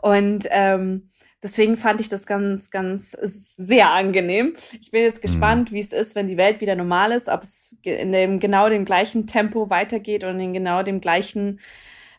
[0.00, 1.10] Und ähm,
[1.42, 3.16] deswegen fand ich das ganz, ganz
[3.56, 4.54] sehr angenehm.
[4.80, 5.76] Ich bin jetzt gespannt, mhm.
[5.76, 8.84] wie es ist, wenn die Welt wieder normal ist, ob es in dem genau dem
[8.84, 11.60] gleichen Tempo weitergeht und in genau dem gleichen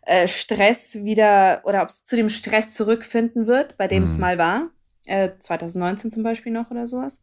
[0.06, 4.10] äh, Stress wieder oder ob es zu dem Stress zurückfinden wird, bei dem mhm.
[4.10, 4.69] es mal war.
[5.06, 7.21] Äh, 2019 zum Beispiel noch oder sowas.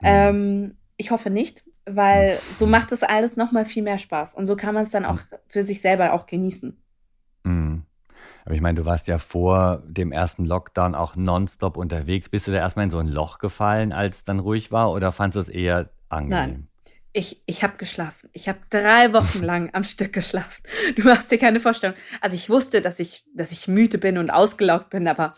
[0.00, 0.06] Mhm.
[0.06, 4.34] Ähm, ich hoffe nicht, weil so macht es alles nochmal viel mehr Spaß.
[4.34, 6.76] Und so kann man es dann auch für sich selber auch genießen.
[7.44, 7.82] Mhm.
[8.44, 12.30] Aber ich meine, du warst ja vor dem ersten Lockdown auch nonstop unterwegs.
[12.30, 15.12] Bist du da erstmal in so ein Loch gefallen, als es dann ruhig war, oder
[15.12, 16.30] fandest du es eher angenehm?
[16.30, 16.68] Nein,
[17.12, 18.30] Ich, ich habe geschlafen.
[18.32, 20.62] Ich habe drei Wochen lang am Stück geschlafen.
[20.96, 21.94] Du machst dir keine Vorstellung.
[22.22, 25.34] Also ich wusste, dass ich, dass ich müde bin und ausgelaugt bin, aber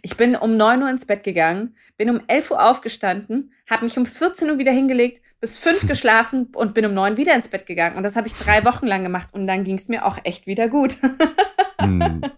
[0.00, 3.98] ich bin um neun Uhr ins Bett gegangen, bin um elf Uhr aufgestanden, habe mich
[3.98, 7.66] um 14 Uhr wieder hingelegt, bis fünf geschlafen und bin um neun wieder ins Bett
[7.66, 7.96] gegangen.
[7.96, 10.46] Und das habe ich drei Wochen lang gemacht und dann ging es mir auch echt
[10.46, 10.98] wieder gut.
[11.80, 12.20] hm.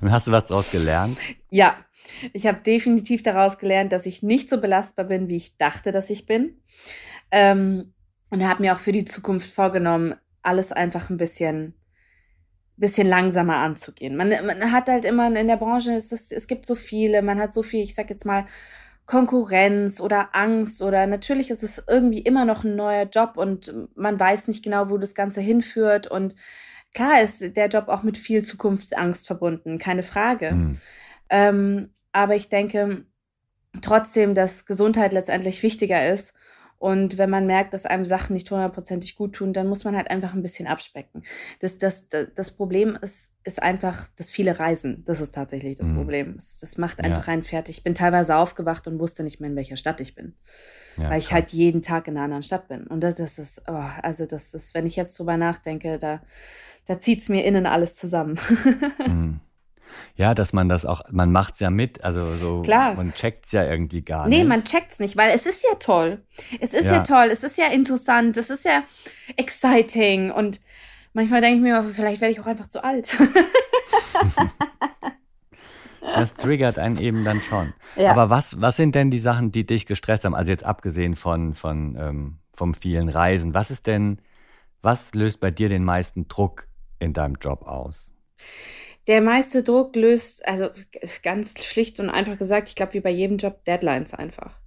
[0.00, 1.18] Und hast du was daraus gelernt?
[1.50, 1.76] Ja,
[2.32, 6.08] ich habe definitiv daraus gelernt, dass ich nicht so belastbar bin, wie ich dachte, dass
[6.08, 6.60] ich bin.
[7.30, 7.92] Ähm,
[8.30, 11.74] und habe mir auch für die Zukunft vorgenommen, alles einfach ein bisschen,
[12.76, 14.16] bisschen langsamer anzugehen.
[14.16, 17.38] Man, man hat halt immer in der Branche, es, ist, es gibt so viele, man
[17.38, 18.46] hat so viel, ich sag jetzt mal,
[19.12, 24.18] Konkurrenz oder Angst oder natürlich ist es irgendwie immer noch ein neuer Job und man
[24.18, 26.06] weiß nicht genau, wo das Ganze hinführt.
[26.06, 26.34] Und
[26.94, 30.52] klar ist der Job auch mit viel Zukunftsangst verbunden, keine Frage.
[30.52, 30.78] Mhm.
[31.28, 33.04] Ähm, aber ich denke
[33.82, 36.32] trotzdem, dass Gesundheit letztendlich wichtiger ist
[36.82, 40.10] und wenn man merkt, dass einem Sachen nicht hundertprozentig gut tun, dann muss man halt
[40.10, 41.22] einfach ein bisschen abspecken.
[41.60, 45.04] Das, das, das Problem ist, ist einfach das viele Reisen.
[45.04, 45.96] Das ist tatsächlich das mhm.
[45.96, 46.34] Problem.
[46.34, 47.34] Das, das, macht einfach ja.
[47.34, 47.78] einen fertig.
[47.78, 50.34] Ich bin teilweise aufgewacht und wusste nicht mehr, in welcher Stadt ich bin.
[50.96, 51.34] Ja, weil ich krass.
[51.34, 52.88] halt jeden Tag in einer anderen Stadt bin.
[52.88, 56.20] Und das, das ist, oh, also das ist, wenn ich jetzt drüber nachdenke, da,
[56.86, 58.40] da zieht es mir innen alles zusammen.
[59.06, 59.38] mhm.
[60.16, 62.94] Ja, dass man das auch, man macht es ja mit, also so, Klar.
[62.94, 64.42] man checkt es ja irgendwie gar nee, nicht.
[64.42, 66.22] Nee, man checkt es nicht, weil es ist ja toll.
[66.60, 66.96] Es ist ja.
[66.96, 68.82] ja toll, es ist ja interessant, es ist ja
[69.36, 70.60] exciting und
[71.12, 73.16] manchmal denke ich mir, vielleicht werde ich auch einfach zu alt.
[76.00, 77.72] das triggert einen eben dann schon.
[77.96, 78.10] Ja.
[78.12, 80.34] Aber was, was sind denn die Sachen, die dich gestresst haben?
[80.34, 83.54] Also jetzt abgesehen von, von ähm, vom vielen Reisen.
[83.54, 84.18] Was ist denn,
[84.82, 86.66] was löst bei dir den meisten Druck
[86.98, 88.08] in deinem Job aus?
[89.06, 90.68] Der meiste Druck löst, also
[91.22, 94.58] ganz schlicht und einfach gesagt, ich glaube, wie bei jedem Job, Deadlines einfach.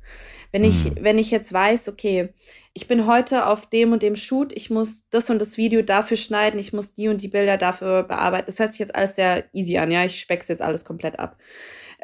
[0.51, 0.97] Wenn ich, mhm.
[1.01, 2.29] wenn ich jetzt weiß, okay,
[2.73, 6.17] ich bin heute auf dem und dem Shoot, ich muss das und das Video dafür
[6.17, 8.47] schneiden, ich muss die und die Bilder dafür bearbeiten.
[8.47, 11.37] Das hört sich jetzt alles sehr easy an, ja, ich speck's jetzt alles komplett ab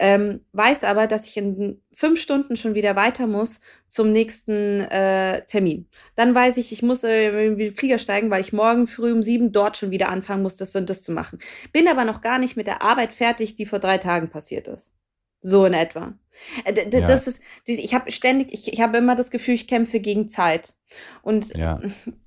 [0.04, 5.46] ähm, weiß aber, dass ich in fünf Stunden schon wieder weiter muss zum nächsten äh,
[5.46, 5.88] Termin.
[6.16, 9.52] Dann weiß ich, ich muss äh, irgendwie Flieger steigen, weil ich morgen früh um sieben
[9.52, 11.38] dort schon wieder anfangen muss, das und das zu machen.
[11.72, 14.92] Bin aber noch gar nicht mit der Arbeit fertig, die vor drei Tagen passiert ist.
[15.40, 16.16] So in etwa.
[16.66, 17.02] Äh, ja.
[17.06, 20.74] Das ist, ich habe ständig, ich, ich habe immer das Gefühl, ich kämpfe gegen Zeit.
[21.22, 21.80] Und ja.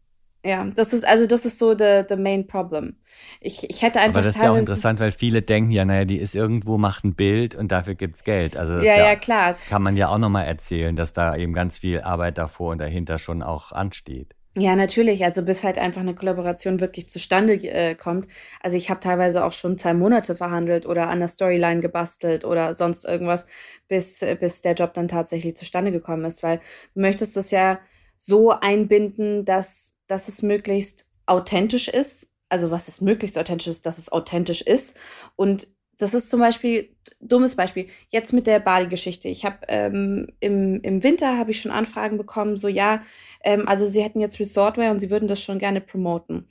[0.44, 2.96] Ja, das ist also das ist so the, the main problem.
[3.40, 4.18] Ich, ich hätte einfach.
[4.18, 7.02] Aber das ist ja auch interessant, weil viele denken ja, naja, die ist irgendwo, macht
[7.04, 8.54] ein Bild und dafür gibt's Geld.
[8.54, 9.56] Also ja, ja, ja, klar.
[9.70, 13.18] Kann man ja auch nochmal erzählen, dass da eben ganz viel Arbeit davor und dahinter
[13.18, 14.34] schon auch ansteht.
[14.56, 15.24] Ja, natürlich.
[15.24, 18.28] Also bis halt einfach eine Kollaboration wirklich zustande äh, kommt.
[18.60, 22.74] Also ich habe teilweise auch schon zwei Monate verhandelt oder an der Storyline gebastelt oder
[22.74, 23.46] sonst irgendwas,
[23.88, 26.42] bis, bis der Job dann tatsächlich zustande gekommen ist.
[26.42, 26.60] Weil
[26.94, 27.80] du möchtest das ja
[28.16, 32.30] so einbinden, dass dass es möglichst authentisch ist.
[32.48, 34.96] Also was ist möglichst authentisch ist, dass es authentisch ist.
[35.36, 35.66] Und
[35.98, 39.28] das ist zum Beispiel, dummes Beispiel, jetzt mit der Bali-Geschichte.
[39.28, 43.02] Ich habe ähm, im, im Winter habe ich schon Anfragen bekommen, so ja,
[43.42, 46.48] ähm, also sie hätten jetzt Resortwear und sie würden das schon gerne promoten.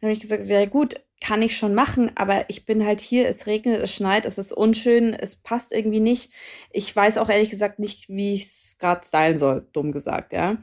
[0.00, 3.26] Dann habe ich gesagt, ja gut, kann ich schon machen, aber ich bin halt hier,
[3.26, 6.30] es regnet, es schneit, es ist unschön, es passt irgendwie nicht.
[6.70, 10.58] Ich weiß auch ehrlich gesagt nicht, wie ich es gerade stylen soll, dumm gesagt, ja.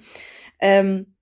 [0.60, 1.13] Ähm,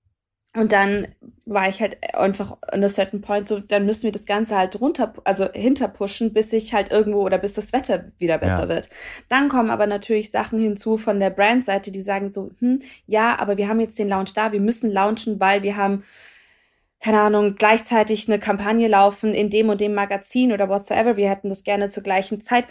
[0.54, 1.08] und dann
[1.46, 4.80] war ich halt einfach an a certain point so, dann müssen wir das Ganze halt
[4.82, 8.70] runter, also hinterpushen, bis sich halt irgendwo oder bis das Wetter wieder besser ja.
[8.70, 8.90] wird.
[9.30, 13.56] Dann kommen aber natürlich Sachen hinzu von der Brandseite, die sagen so, hm, ja, aber
[13.56, 16.04] wir haben jetzt den Launch da, wir müssen launchen, weil wir haben,
[17.00, 21.16] keine Ahnung, gleichzeitig eine Kampagne laufen in dem und dem Magazin oder whatsoever.
[21.16, 22.66] Wir hätten das gerne zur gleichen Zeit.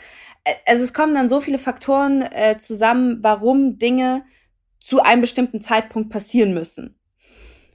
[0.66, 4.22] Also es kommen dann so viele Faktoren äh, zusammen, warum Dinge
[4.80, 6.99] zu einem bestimmten Zeitpunkt passieren müssen.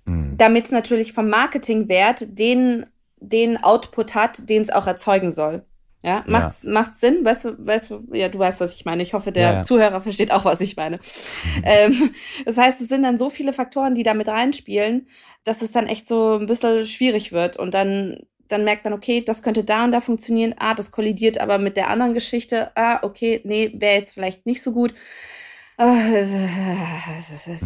[0.05, 0.37] Mhm.
[0.37, 2.85] Damit es natürlich vom Marketingwert den,
[3.17, 5.63] den Output hat, den es auch erzeugen soll.
[6.05, 6.71] Ja, macht's, ja.
[6.71, 7.25] macht's Sinn?
[7.25, 9.01] Weißt du, weißt ja, du weißt, was ich meine.
[9.01, 9.63] Ich hoffe, der ja, ja.
[9.63, 10.97] Zuhörer versteht auch, was ich meine.
[10.97, 11.63] Mhm.
[11.63, 12.11] Ähm,
[12.45, 15.07] das heißt, es sind dann so viele Faktoren, die da mit reinspielen,
[15.43, 17.57] dass es dann echt so ein bisschen schwierig wird.
[17.57, 20.53] Und dann, dann merkt man, okay, das könnte da und da funktionieren.
[20.59, 22.69] Ah, das kollidiert aber mit der anderen Geschichte.
[22.75, 24.93] Ah, okay, nee, wäre jetzt vielleicht nicht so gut.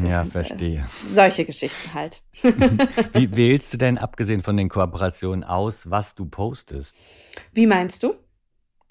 [0.04, 0.86] Ja, verstehe.
[1.12, 2.24] Solche Geschichten halt.
[3.14, 6.96] Wie wählst du denn, abgesehen von den Kooperationen, aus, was du postest?
[7.54, 8.16] Wie meinst du?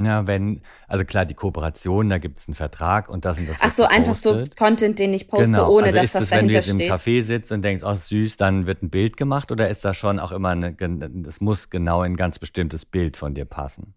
[0.00, 3.56] Ja, wenn, also klar, die Kooperation, da gibt es einen Vertrag und das und das.
[3.60, 5.70] Ach so, einfach so Content, den ich poste, genau.
[5.72, 6.72] ohne also dass das, das dahinter steht.
[6.74, 9.50] Wenn du jetzt im Café sitzt und denkst, oh süß, dann wird ein Bild gemacht
[9.50, 13.34] oder ist das schon auch immer, eine, das muss genau ein ganz bestimmtes Bild von
[13.34, 13.94] dir passen?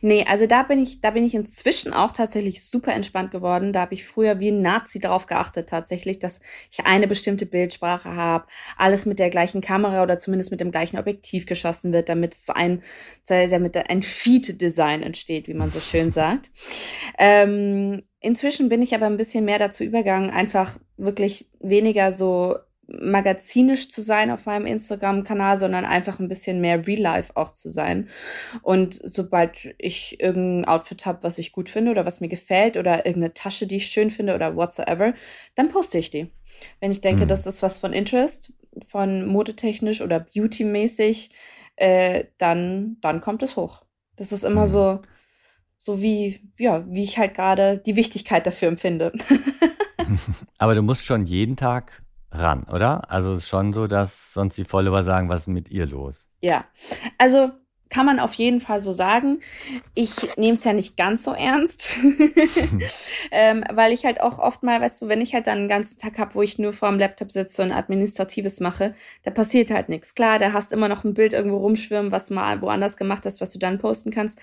[0.00, 3.72] Nee, also da bin ich, da bin ich inzwischen auch tatsächlich super entspannt geworden.
[3.72, 8.14] Da habe ich früher wie ein Nazi darauf geachtet, tatsächlich, dass ich eine bestimmte Bildsprache
[8.14, 12.34] habe, alles mit der gleichen Kamera oder zumindest mit dem gleichen Objektiv geschossen wird, damit
[12.34, 12.82] es ein,
[13.28, 16.50] damit ein Feed-Design entsteht, wie man so schön sagt.
[17.18, 23.88] Ähm, inzwischen bin ich aber ein bisschen mehr dazu übergegangen, einfach wirklich weniger so magazinisch
[23.88, 28.08] zu sein auf meinem Instagram-Kanal, sondern einfach ein bisschen mehr Real Life auch zu sein.
[28.62, 33.06] Und sobald ich irgendein Outfit habe, was ich gut finde oder was mir gefällt oder
[33.06, 35.14] irgendeine Tasche, die ich schön finde oder whatsoever,
[35.54, 36.30] dann poste ich die.
[36.80, 37.28] Wenn ich denke, mhm.
[37.28, 38.52] das ist was von Interest,
[38.86, 41.30] von modetechnisch oder beautymäßig,
[41.76, 43.84] äh, dann, dann kommt es hoch.
[44.16, 44.70] Das ist immer mhm.
[44.70, 45.02] so,
[45.78, 49.12] so wie, ja, wie ich halt gerade die Wichtigkeit dafür empfinde.
[50.58, 53.10] Aber du musst schon jeden Tag ran, oder?
[53.10, 56.26] Also es ist schon so, dass sonst die Follower sagen, was ist mit ihr los?
[56.40, 56.64] Ja,
[57.18, 57.52] also
[57.92, 59.40] kann man auf jeden Fall so sagen.
[59.94, 61.94] Ich nehme es ja nicht ganz so ernst,
[63.30, 65.98] ähm, weil ich halt auch oft mal, weißt du, wenn ich halt dann einen ganzen
[65.98, 69.90] Tag habe, wo ich nur vor dem Laptop sitze und Administratives mache, da passiert halt
[69.90, 70.14] nichts.
[70.14, 73.52] Klar, da hast immer noch ein Bild irgendwo rumschwimmen, was mal woanders gemacht hast, was
[73.52, 74.40] du dann posten kannst.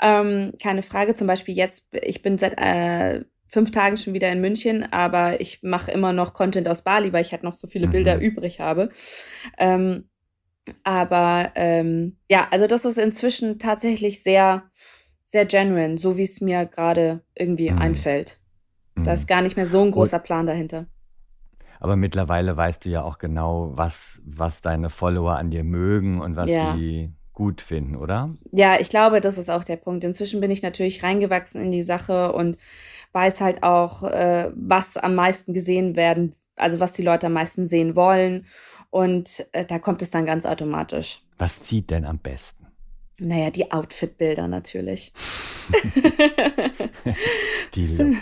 [0.00, 1.14] Ähm, keine Frage.
[1.14, 5.62] Zum Beispiel jetzt, ich bin seit äh, fünf Tagen schon wieder in München, aber ich
[5.62, 8.22] mache immer noch Content aus Bali, weil ich halt noch so viele Bilder mhm.
[8.22, 8.90] übrig habe.
[9.58, 10.08] Ähm,
[10.84, 14.64] aber ähm, ja, also das ist inzwischen tatsächlich sehr,
[15.26, 17.78] sehr genuine, so wie es mir gerade irgendwie mhm.
[17.78, 18.40] einfällt.
[18.94, 19.04] Mhm.
[19.04, 20.86] Da ist gar nicht mehr so ein großer Plan dahinter.
[21.80, 26.36] Aber mittlerweile weißt du ja auch genau, was, was deine Follower an dir mögen und
[26.36, 26.76] was ja.
[26.76, 28.36] sie gut finden, oder?
[28.52, 30.04] Ja, ich glaube, das ist auch der Punkt.
[30.04, 32.58] Inzwischen bin ich natürlich reingewachsen in die Sache und
[33.12, 37.66] weiß halt auch, äh, was am meisten gesehen werden, also was die Leute am meisten
[37.66, 38.46] sehen wollen.
[38.90, 41.22] Und äh, da kommt es dann ganz automatisch.
[41.38, 42.59] Was zieht denn am besten?
[43.22, 45.12] Naja, die Outfit-Bilder natürlich.
[47.74, 48.18] die Looks.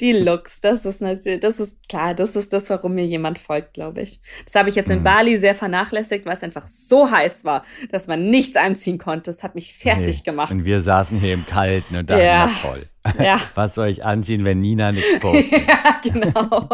[0.00, 3.74] Die Looks, das ist natürlich, das ist klar, das ist das, warum mir jemand folgt,
[3.74, 4.20] glaube ich.
[4.46, 5.04] Das habe ich jetzt in mhm.
[5.04, 9.30] Bali sehr vernachlässigt, weil es einfach so heiß war, dass man nichts anziehen konnte.
[9.30, 10.24] Das hat mich fertig nee.
[10.24, 10.50] gemacht.
[10.50, 12.50] Und wir saßen hier im Kalten und dachten, ja.
[12.62, 12.86] toll.
[13.18, 13.40] Ja.
[13.54, 15.52] Was soll ich anziehen, wenn Nina nichts postet?
[15.52, 16.68] ja, genau.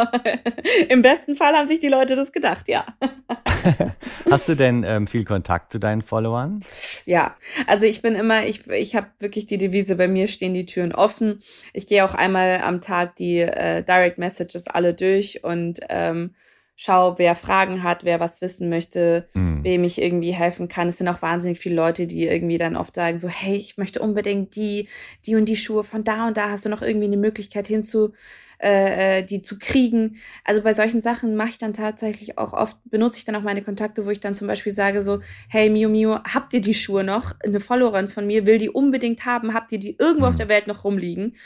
[0.88, 2.86] Im besten Fall haben sich die Leute das gedacht, ja.
[4.30, 6.60] Hast du denn ähm, viel Kontakt zu deinen Followern?
[7.04, 10.66] Ja, also ich bin immer, ich, ich habe wirklich die Devise, bei mir stehen die
[10.66, 11.42] Türen offen.
[11.72, 16.34] Ich gehe auch einmal am Tag die äh, Direct Messages alle durch und ähm,
[16.76, 19.62] schau, wer Fragen hat, wer was wissen möchte, mm.
[19.62, 20.88] wem ich irgendwie helfen kann.
[20.88, 24.00] Es sind auch wahnsinnig viele Leute, die irgendwie dann oft sagen so, hey, ich möchte
[24.00, 24.88] unbedingt die,
[25.26, 26.50] die und die Schuhe von da und da.
[26.50, 28.12] Hast du noch irgendwie eine Möglichkeit hinzu,
[28.64, 30.16] äh, äh, die zu kriegen?
[30.42, 33.62] Also bei solchen Sachen mache ich dann tatsächlich auch oft, benutze ich dann auch meine
[33.62, 37.04] Kontakte, wo ich dann zum Beispiel sage so, hey Mio Mio, habt ihr die Schuhe
[37.04, 37.32] noch?
[37.44, 39.52] Eine Followerin von mir will die unbedingt haben.
[39.52, 40.28] Habt ihr die irgendwo mm.
[40.28, 41.36] auf der Welt noch rumliegen?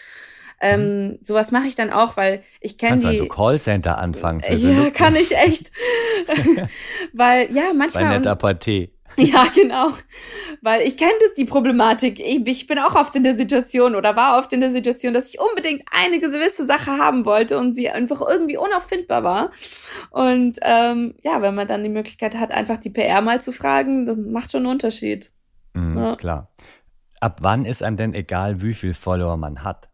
[0.61, 1.19] Ähm, mhm.
[1.21, 3.07] sowas mache ich dann auch, weil ich kenne die.
[3.07, 4.43] Also Callcenter anfangen.
[4.49, 5.71] Ja, kann ich echt.
[7.13, 8.05] weil ja manchmal.
[8.05, 8.91] Bei netter Partie.
[9.17, 9.91] Ja, genau.
[10.63, 12.21] Weil ich kenne das, die Problematik.
[12.21, 15.31] Ich, ich, bin auch oft in der Situation oder war oft in der Situation, dass
[15.31, 19.51] ich unbedingt eine gewisse Sache haben wollte und sie einfach irgendwie unauffindbar war.
[20.11, 24.07] Und ähm, ja, wenn man dann die Möglichkeit hat, einfach die PR mal zu fragen,
[24.07, 25.33] das macht schon einen Unterschied.
[25.75, 26.17] Mhm, ja.
[26.17, 26.49] Klar.
[27.21, 29.88] Ab wann ist einem denn egal, wie viel Follower man hat?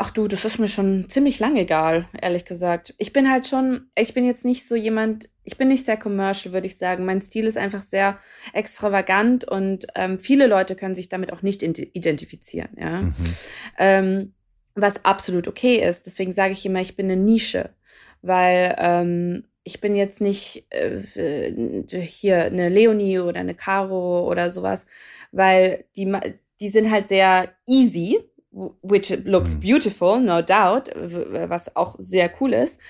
[0.00, 2.94] Ach du, das ist mir schon ziemlich lang egal, ehrlich gesagt.
[2.98, 6.54] Ich bin halt schon, ich bin jetzt nicht so jemand, ich bin nicht sehr commercial,
[6.54, 7.04] würde ich sagen.
[7.04, 8.16] Mein Stil ist einfach sehr
[8.52, 13.02] extravagant und ähm, viele Leute können sich damit auch nicht identifizieren, ja.
[13.02, 13.14] Mhm.
[13.76, 14.34] Ähm,
[14.76, 16.06] was absolut okay ist.
[16.06, 17.70] Deswegen sage ich immer, ich bin eine Nische,
[18.22, 21.00] weil ähm, ich bin jetzt nicht äh,
[21.90, 24.86] hier eine Leonie oder eine Caro oder sowas,
[25.32, 26.08] weil die,
[26.60, 28.20] die sind halt sehr easy
[28.82, 29.60] which looks mhm.
[29.60, 32.80] beautiful, no doubt, was auch sehr cool ist.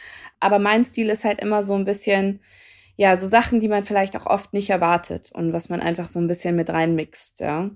[0.40, 2.40] Aber mein Stil ist halt immer so ein bisschen,
[2.96, 6.18] ja, so Sachen, die man vielleicht auch oft nicht erwartet und was man einfach so
[6.18, 7.70] ein bisschen mit reinmixt, ja.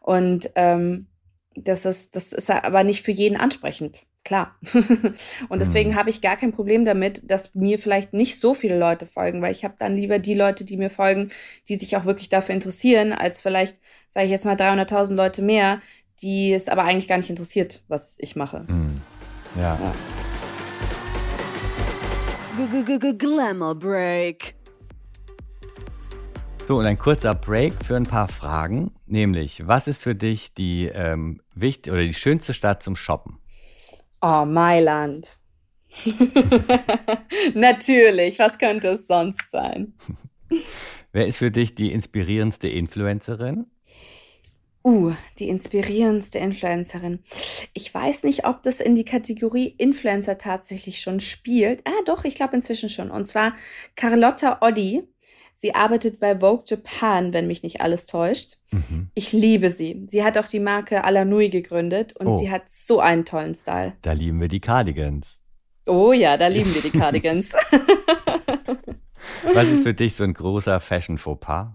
[0.00, 1.06] Und ähm,
[1.54, 4.04] das ist, das ist aber nicht für jeden ansprechend.
[4.22, 4.54] Klar.
[5.48, 5.94] und deswegen mhm.
[5.94, 9.52] habe ich gar kein Problem damit, dass mir vielleicht nicht so viele Leute folgen, weil
[9.52, 11.30] ich habe dann lieber die Leute, die mir folgen,
[11.68, 15.80] die sich auch wirklich dafür interessieren, als vielleicht, sage ich jetzt mal, 300.000 Leute mehr,
[16.22, 18.60] die es aber eigentlich gar nicht interessiert, was ich mache.
[18.68, 19.00] Mm.
[19.56, 19.78] Ja.
[19.80, 19.94] ja.
[23.18, 24.54] Glamour Break.
[26.68, 30.86] So, und ein kurzer Break für ein paar Fragen, nämlich, was ist für dich die
[30.86, 33.38] ähm, wichtig oder die schönste Stadt zum Shoppen?
[34.22, 35.26] Oh, Mailand.
[37.54, 39.94] Natürlich, was könnte es sonst sein?
[41.12, 43.66] Wer ist für dich die inspirierendste Influencerin?
[44.82, 47.18] Uh, die inspirierendste Influencerin.
[47.74, 51.86] Ich weiß nicht, ob das in die Kategorie Influencer tatsächlich schon spielt.
[51.86, 53.10] Ah, doch, ich glaube inzwischen schon.
[53.10, 53.52] Und zwar
[53.94, 55.02] Carlotta Oddi.
[55.54, 58.56] Sie arbeitet bei Vogue Japan, wenn mich nicht alles täuscht.
[58.70, 59.10] Mhm.
[59.12, 60.06] Ich liebe sie.
[60.08, 62.34] Sie hat auch die Marke Alanui gegründet und oh.
[62.34, 63.92] sie hat so einen tollen Style.
[64.00, 65.38] Da lieben wir die Cardigans.
[65.84, 67.52] Oh ja, da lieben wir die Cardigans.
[69.52, 71.74] Was ist für dich so ein großer Fashion-Fauxpas?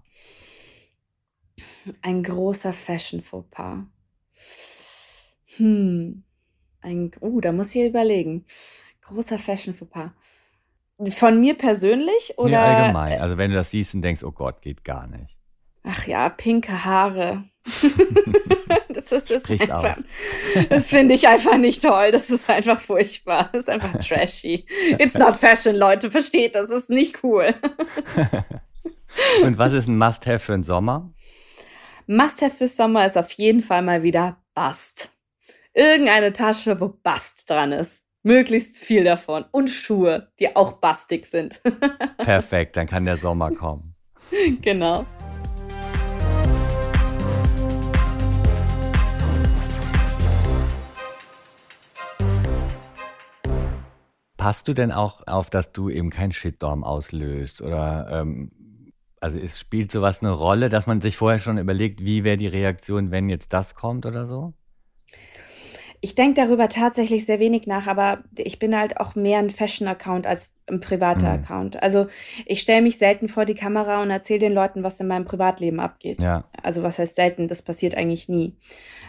[2.02, 3.84] Ein großer Fashion-Fauxpas.
[5.56, 6.22] Hm.
[6.80, 8.44] Ein, uh, da muss ich überlegen.
[9.02, 10.10] Großer Fashion-Fauxpas.
[11.10, 12.48] Von mir persönlich oder?
[12.48, 13.20] Nee, allgemein.
[13.20, 15.36] Also wenn du das siehst und denkst, oh Gott, geht gar nicht.
[15.82, 17.44] Ach ja, pinke Haare.
[18.88, 19.98] das ist das Sprich's einfach.
[20.68, 22.12] Das finde ich einfach nicht toll.
[22.12, 23.50] Das ist einfach furchtbar.
[23.52, 24.66] Das ist einfach trashy.
[24.98, 26.10] It's not fashion, Leute.
[26.10, 26.70] Versteht das.
[26.70, 27.54] ist nicht cool.
[29.44, 31.12] und was ist ein Must-Have für den Sommer?
[32.08, 35.10] Must-have für Sommer ist auf jeden Fall mal wieder Bast.
[35.74, 38.04] Irgendeine Tasche, wo Bast dran ist.
[38.22, 39.44] Möglichst viel davon.
[39.50, 41.60] Und Schuhe, die auch bastig sind.
[42.18, 43.96] Perfekt, dann kann der Sommer kommen.
[44.62, 45.04] Genau.
[54.36, 57.62] Passt du denn auch auf, dass du eben kein Shitstorm auslöst?
[57.62, 58.52] Oder ähm,
[59.20, 62.46] also es spielt sowas eine Rolle, dass man sich vorher schon überlegt, wie wäre die
[62.46, 64.54] Reaktion, wenn jetzt das kommt oder so?
[66.00, 70.26] Ich denke darüber tatsächlich sehr wenig nach, aber ich bin halt auch mehr ein Fashion-Account
[70.26, 71.42] als ein privater mhm.
[71.42, 71.82] Account.
[71.82, 72.06] Also
[72.44, 75.80] ich stelle mich selten vor die Kamera und erzähle den Leuten, was in meinem Privatleben
[75.80, 76.20] abgeht.
[76.20, 76.44] Ja.
[76.62, 78.56] Also was heißt selten, das passiert eigentlich nie.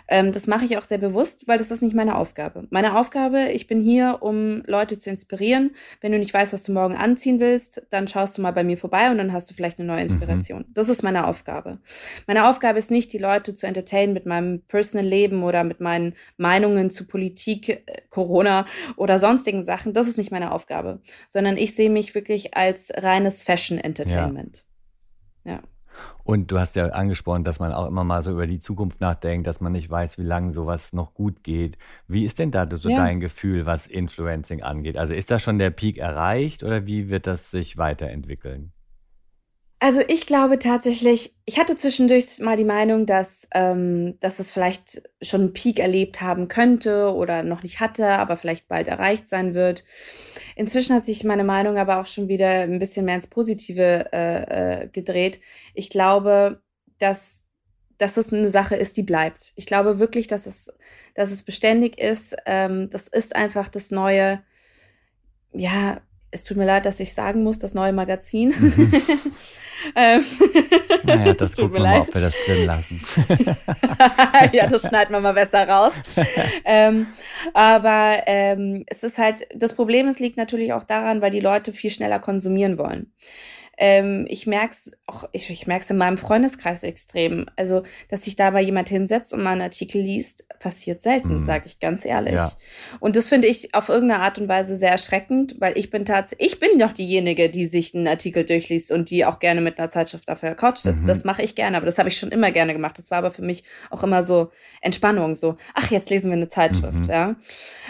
[0.07, 2.67] Ähm, das mache ich auch sehr bewusst, weil das ist nicht meine Aufgabe.
[2.69, 5.71] Meine Aufgabe, ich bin hier, um Leute zu inspirieren.
[5.99, 8.77] Wenn du nicht weißt, was du morgen anziehen willst, dann schaust du mal bei mir
[8.77, 10.11] vorbei und dann hast du vielleicht eine neue mhm.
[10.11, 10.59] Inspiration.
[10.59, 10.73] Mhm.
[10.73, 11.79] Das ist meine Aufgabe.
[12.25, 16.13] Meine Aufgabe ist nicht, die Leute zu entertainen mit meinem Personal Leben oder mit meinen
[16.37, 18.65] Meinungen zu Politik, äh, Corona
[18.95, 19.93] oder sonstigen Sachen.
[19.93, 24.65] Das ist nicht meine Aufgabe, sondern ich sehe mich wirklich als reines Fashion Entertainment.
[25.45, 25.53] ja.
[25.53, 25.61] ja.
[26.23, 29.47] Und du hast ja angesprochen, dass man auch immer mal so über die Zukunft nachdenkt,
[29.47, 31.77] dass man nicht weiß, wie lange sowas noch gut geht.
[32.07, 32.97] Wie ist denn da so ja.
[32.97, 34.97] dein Gefühl, was Influencing angeht?
[34.97, 38.73] Also ist da schon der Peak erreicht oder wie wird das sich weiterentwickeln?
[39.79, 45.03] Also ich glaube tatsächlich, ich hatte zwischendurch mal die Meinung, dass, ähm, dass es vielleicht
[45.21, 49.53] schon einen Peak erlebt haben könnte oder noch nicht hatte, aber vielleicht bald erreicht sein
[49.53, 49.83] wird.
[50.55, 54.83] Inzwischen hat sich meine Meinung aber auch schon wieder ein bisschen mehr ins Positive äh,
[54.83, 55.39] äh, gedreht.
[55.75, 56.63] Ich glaube,
[56.97, 57.45] dass,
[57.99, 59.53] dass es eine Sache ist, die bleibt.
[59.55, 60.73] Ich glaube wirklich, dass es,
[61.13, 62.35] dass es beständig ist.
[62.47, 64.41] Ähm, das ist einfach das neue,
[65.53, 68.49] ja, es tut mir leid, dass ich sagen muss, das neue Magazin.
[68.49, 68.93] Mhm.
[69.95, 70.25] ähm,
[71.03, 73.01] naja, das, das gucken wir mal, ob wir das drin lassen.
[74.51, 75.93] ja, das schneiden wir mal besser raus.
[76.65, 77.07] ähm,
[77.53, 81.73] aber ähm, es ist halt, das Problem es liegt natürlich auch daran, weil die Leute
[81.73, 83.11] viel schneller konsumieren wollen.
[83.77, 87.45] Ähm, ich merke es auch, ich, ich merke es in meinem Freundeskreis extrem.
[87.55, 91.43] Also, dass sich da mal jemand hinsetzt und mal einen Artikel liest, passiert selten, mhm.
[91.43, 92.33] sage ich ganz ehrlich.
[92.33, 92.51] Ja.
[92.99, 96.53] Und das finde ich auf irgendeine Art und Weise sehr erschreckend, weil ich bin tatsächlich,
[96.53, 99.89] ich bin doch diejenige, die sich einen Artikel durchliest und die auch gerne mit einer
[99.89, 101.03] Zeitschrift auf der Couch sitzt.
[101.03, 101.07] Mhm.
[101.07, 102.97] Das mache ich gerne, aber das habe ich schon immer gerne gemacht.
[102.97, 106.49] Das war aber für mich auch immer so Entspannung, so, ach, jetzt lesen wir eine
[106.49, 107.09] Zeitschrift, mhm.
[107.09, 107.35] ja.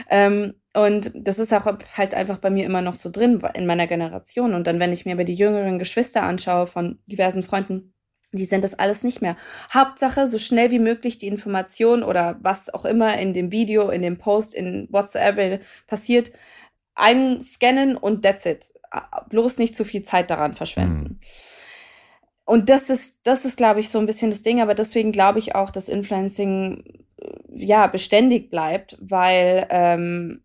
[0.09, 3.87] Ähm, und das ist auch halt einfach bei mir immer noch so drin in meiner
[3.87, 4.53] Generation.
[4.53, 7.95] Und dann, wenn ich mir aber die jüngeren Geschwister anschaue von diversen Freunden,
[8.31, 9.37] die sind das alles nicht mehr.
[9.73, 14.03] Hauptsache, so schnell wie möglich die Information oder was auch immer in dem Video, in
[14.03, 16.31] dem Post, in whatsoever passiert,
[16.93, 18.71] einscannen und that's it.
[19.29, 20.99] Bloß nicht zu viel Zeit daran verschwenden.
[20.99, 21.19] Mhm.
[22.45, 25.39] Und das ist, das ist, glaube ich, so ein bisschen das Ding, aber deswegen glaube
[25.39, 26.83] ich auch, dass Influencing
[27.49, 30.43] ja beständig bleibt, weil ähm,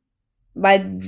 [0.54, 1.00] weil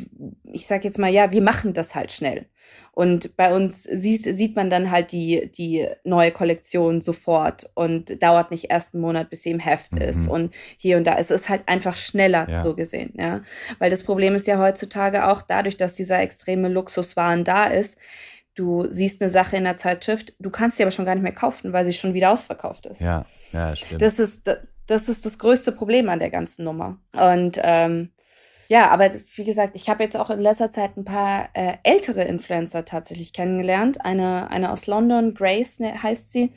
[0.45, 2.47] ich sag jetzt mal, ja, wir machen das halt schnell.
[2.93, 8.53] Und bei uns sieht, sieht man dann halt die, die neue Kollektion sofort und dauert
[8.53, 10.03] nicht erst einen Monat, bis sie im Heft mhm.
[10.03, 10.29] ist.
[10.29, 11.19] Und hier und da.
[11.19, 12.63] Es ist halt einfach schneller, ja.
[12.63, 13.43] so gesehen, ja.
[13.81, 17.99] Weil das Problem ist ja heutzutage auch dadurch, dass dieser extreme Luxuswahn da ist.
[18.55, 21.33] Du siehst eine Sache in der Zeitschrift, du kannst sie aber schon gar nicht mehr
[21.33, 23.01] kaufen, weil sie schon wieder ausverkauft ist.
[23.01, 24.01] Ja, ja, stimmt.
[24.01, 24.49] Das ist,
[24.87, 26.99] das ist das größte Problem an der ganzen Nummer.
[27.13, 28.11] Und ähm,
[28.69, 32.25] ja, aber wie gesagt, ich habe jetzt auch in letzter Zeit ein paar äh, ältere
[32.25, 34.05] Influencer tatsächlich kennengelernt.
[34.05, 36.53] Eine, eine aus London, Grace ne, heißt sie.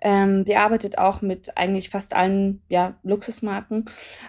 [0.00, 3.86] Ähm, die arbeitet auch mit eigentlich fast allen ja, Luxusmarken.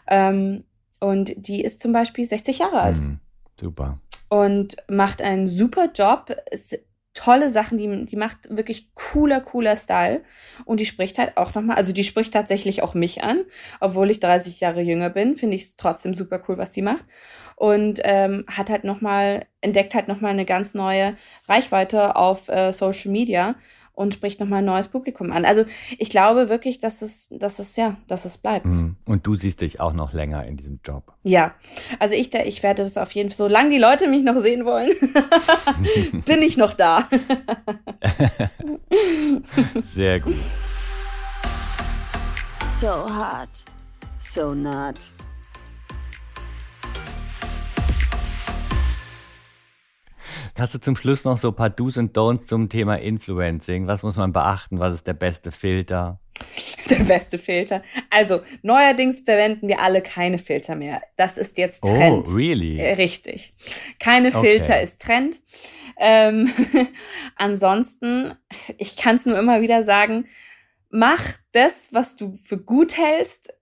[0.08, 0.64] Ähm,
[0.99, 2.99] und die ist zum Beispiel 60 Jahre alt.
[2.99, 3.20] Mhm,
[3.60, 3.99] super.
[4.30, 6.36] Und macht einen super Job.
[6.51, 6.78] Ist
[7.20, 10.22] tolle Sachen, die, die macht wirklich cooler, cooler Style.
[10.63, 13.41] Und die spricht halt auch nochmal, also die spricht tatsächlich auch mich an,
[13.82, 17.03] obwohl ich 30 Jahre jünger bin, finde ich es trotzdem super cool, was sie macht.
[17.57, 21.15] Und ähm, hat halt nochmal, entdeckt halt nochmal eine ganz neue
[21.49, 23.55] Reichweite auf äh, Social Media
[23.94, 25.46] und spricht nochmal ein neues Publikum an.
[25.46, 25.66] Also
[25.98, 28.66] ich glaube wirklich, dass es, dass es, ja, dass es bleibt.
[28.66, 28.96] Mhm.
[29.06, 31.14] Und du siehst dich auch noch länger in diesem Job.
[31.24, 31.54] Ja,
[32.00, 34.92] also ich, ich werde das auf jeden Fall, solange die Leute mich noch sehen wollen,
[36.26, 37.04] bin ich noch da.
[39.84, 40.36] Sehr gut.
[42.80, 43.66] So hot,
[44.18, 45.14] so not.
[50.60, 53.88] Hast du zum Schluss noch so ein paar Do's und Don'ts zum Thema Influencing?
[53.88, 54.80] Was muss man beachten?
[54.80, 56.20] Was ist der beste Filter?
[56.89, 57.84] Der beste Filter.
[58.10, 61.01] Also, neuerdings verwenden wir alle keine Filter mehr.
[61.18, 62.28] Das ist jetzt oh, Trend.
[62.28, 62.80] Oh, really?
[62.80, 63.53] Äh, richtig.
[63.99, 64.84] Keine Filter okay.
[64.84, 65.41] ist Trend.
[65.97, 66.51] Ähm,
[67.36, 68.34] ansonsten,
[68.78, 70.26] ich kann es nur immer wieder sagen,
[70.89, 73.53] mach das, was du für gut hältst.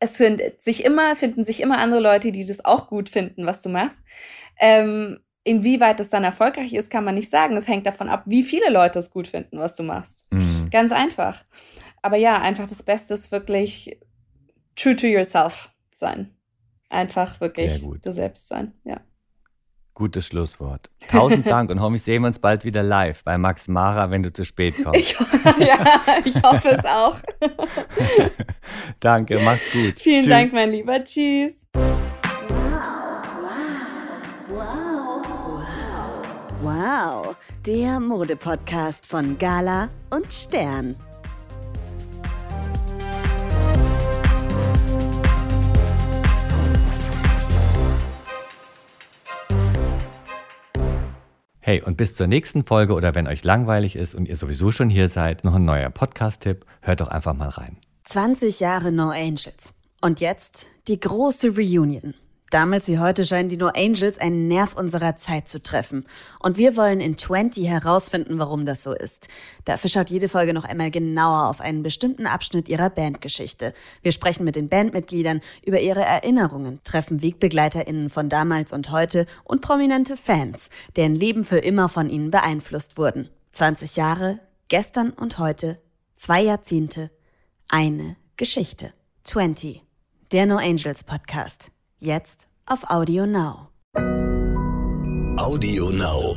[0.00, 3.62] Es sind sich immer, finden sich immer andere Leute, die das auch gut finden, was
[3.62, 4.00] du machst.
[4.58, 7.56] Ähm, Inwieweit es dann erfolgreich ist, kann man nicht sagen.
[7.56, 10.26] Es hängt davon ab, wie viele Leute es gut finden, was du machst.
[10.30, 10.68] Mhm.
[10.70, 11.44] Ganz einfach.
[12.02, 13.98] Aber ja, einfach das Beste ist wirklich
[14.76, 16.34] true to yourself sein.
[16.90, 19.00] Einfach wirklich du selbst sein, ja.
[19.94, 20.90] Gutes Schlusswort.
[21.10, 24.32] Tausend Dank und hoffentlich sehen wir uns bald wieder live bei Max Mara, wenn du
[24.32, 25.00] zu spät kommst.
[25.00, 25.18] Ich,
[25.58, 27.18] ja, ich hoffe es auch.
[29.00, 29.98] Danke, mach's gut.
[29.98, 30.30] Vielen Tschüss.
[30.30, 31.02] Dank, mein Lieber.
[31.02, 31.66] Tschüss.
[36.78, 40.94] Wow, der Modepodcast von Gala und Stern.
[51.58, 54.88] Hey, und bis zur nächsten Folge oder wenn euch langweilig ist und ihr sowieso schon
[54.88, 57.78] hier seid, noch ein neuer Podcast-Tipp, hört doch einfach mal rein.
[58.04, 59.74] 20 Jahre No Angels.
[60.00, 62.14] Und jetzt die große Reunion.
[62.50, 66.06] Damals wie heute scheinen die No Angels einen Nerv unserer Zeit zu treffen.
[66.38, 69.28] Und wir wollen in 20 herausfinden, warum das so ist.
[69.66, 73.74] Dafür schaut jede Folge noch einmal genauer auf einen bestimmten Abschnitt ihrer Bandgeschichte.
[74.02, 79.60] Wir sprechen mit den Bandmitgliedern über ihre Erinnerungen, treffen WegbegleiterInnen von damals und heute und
[79.60, 83.28] prominente Fans, deren Leben für immer von ihnen beeinflusst wurden.
[83.52, 85.80] 20 Jahre, gestern und heute,
[86.16, 87.10] zwei Jahrzehnte,
[87.68, 88.92] eine Geschichte.
[89.24, 89.82] 20.
[90.32, 91.70] Der No Angels Podcast.
[92.00, 93.70] Jetzt auf Audio Now.
[95.36, 96.36] Audio Now.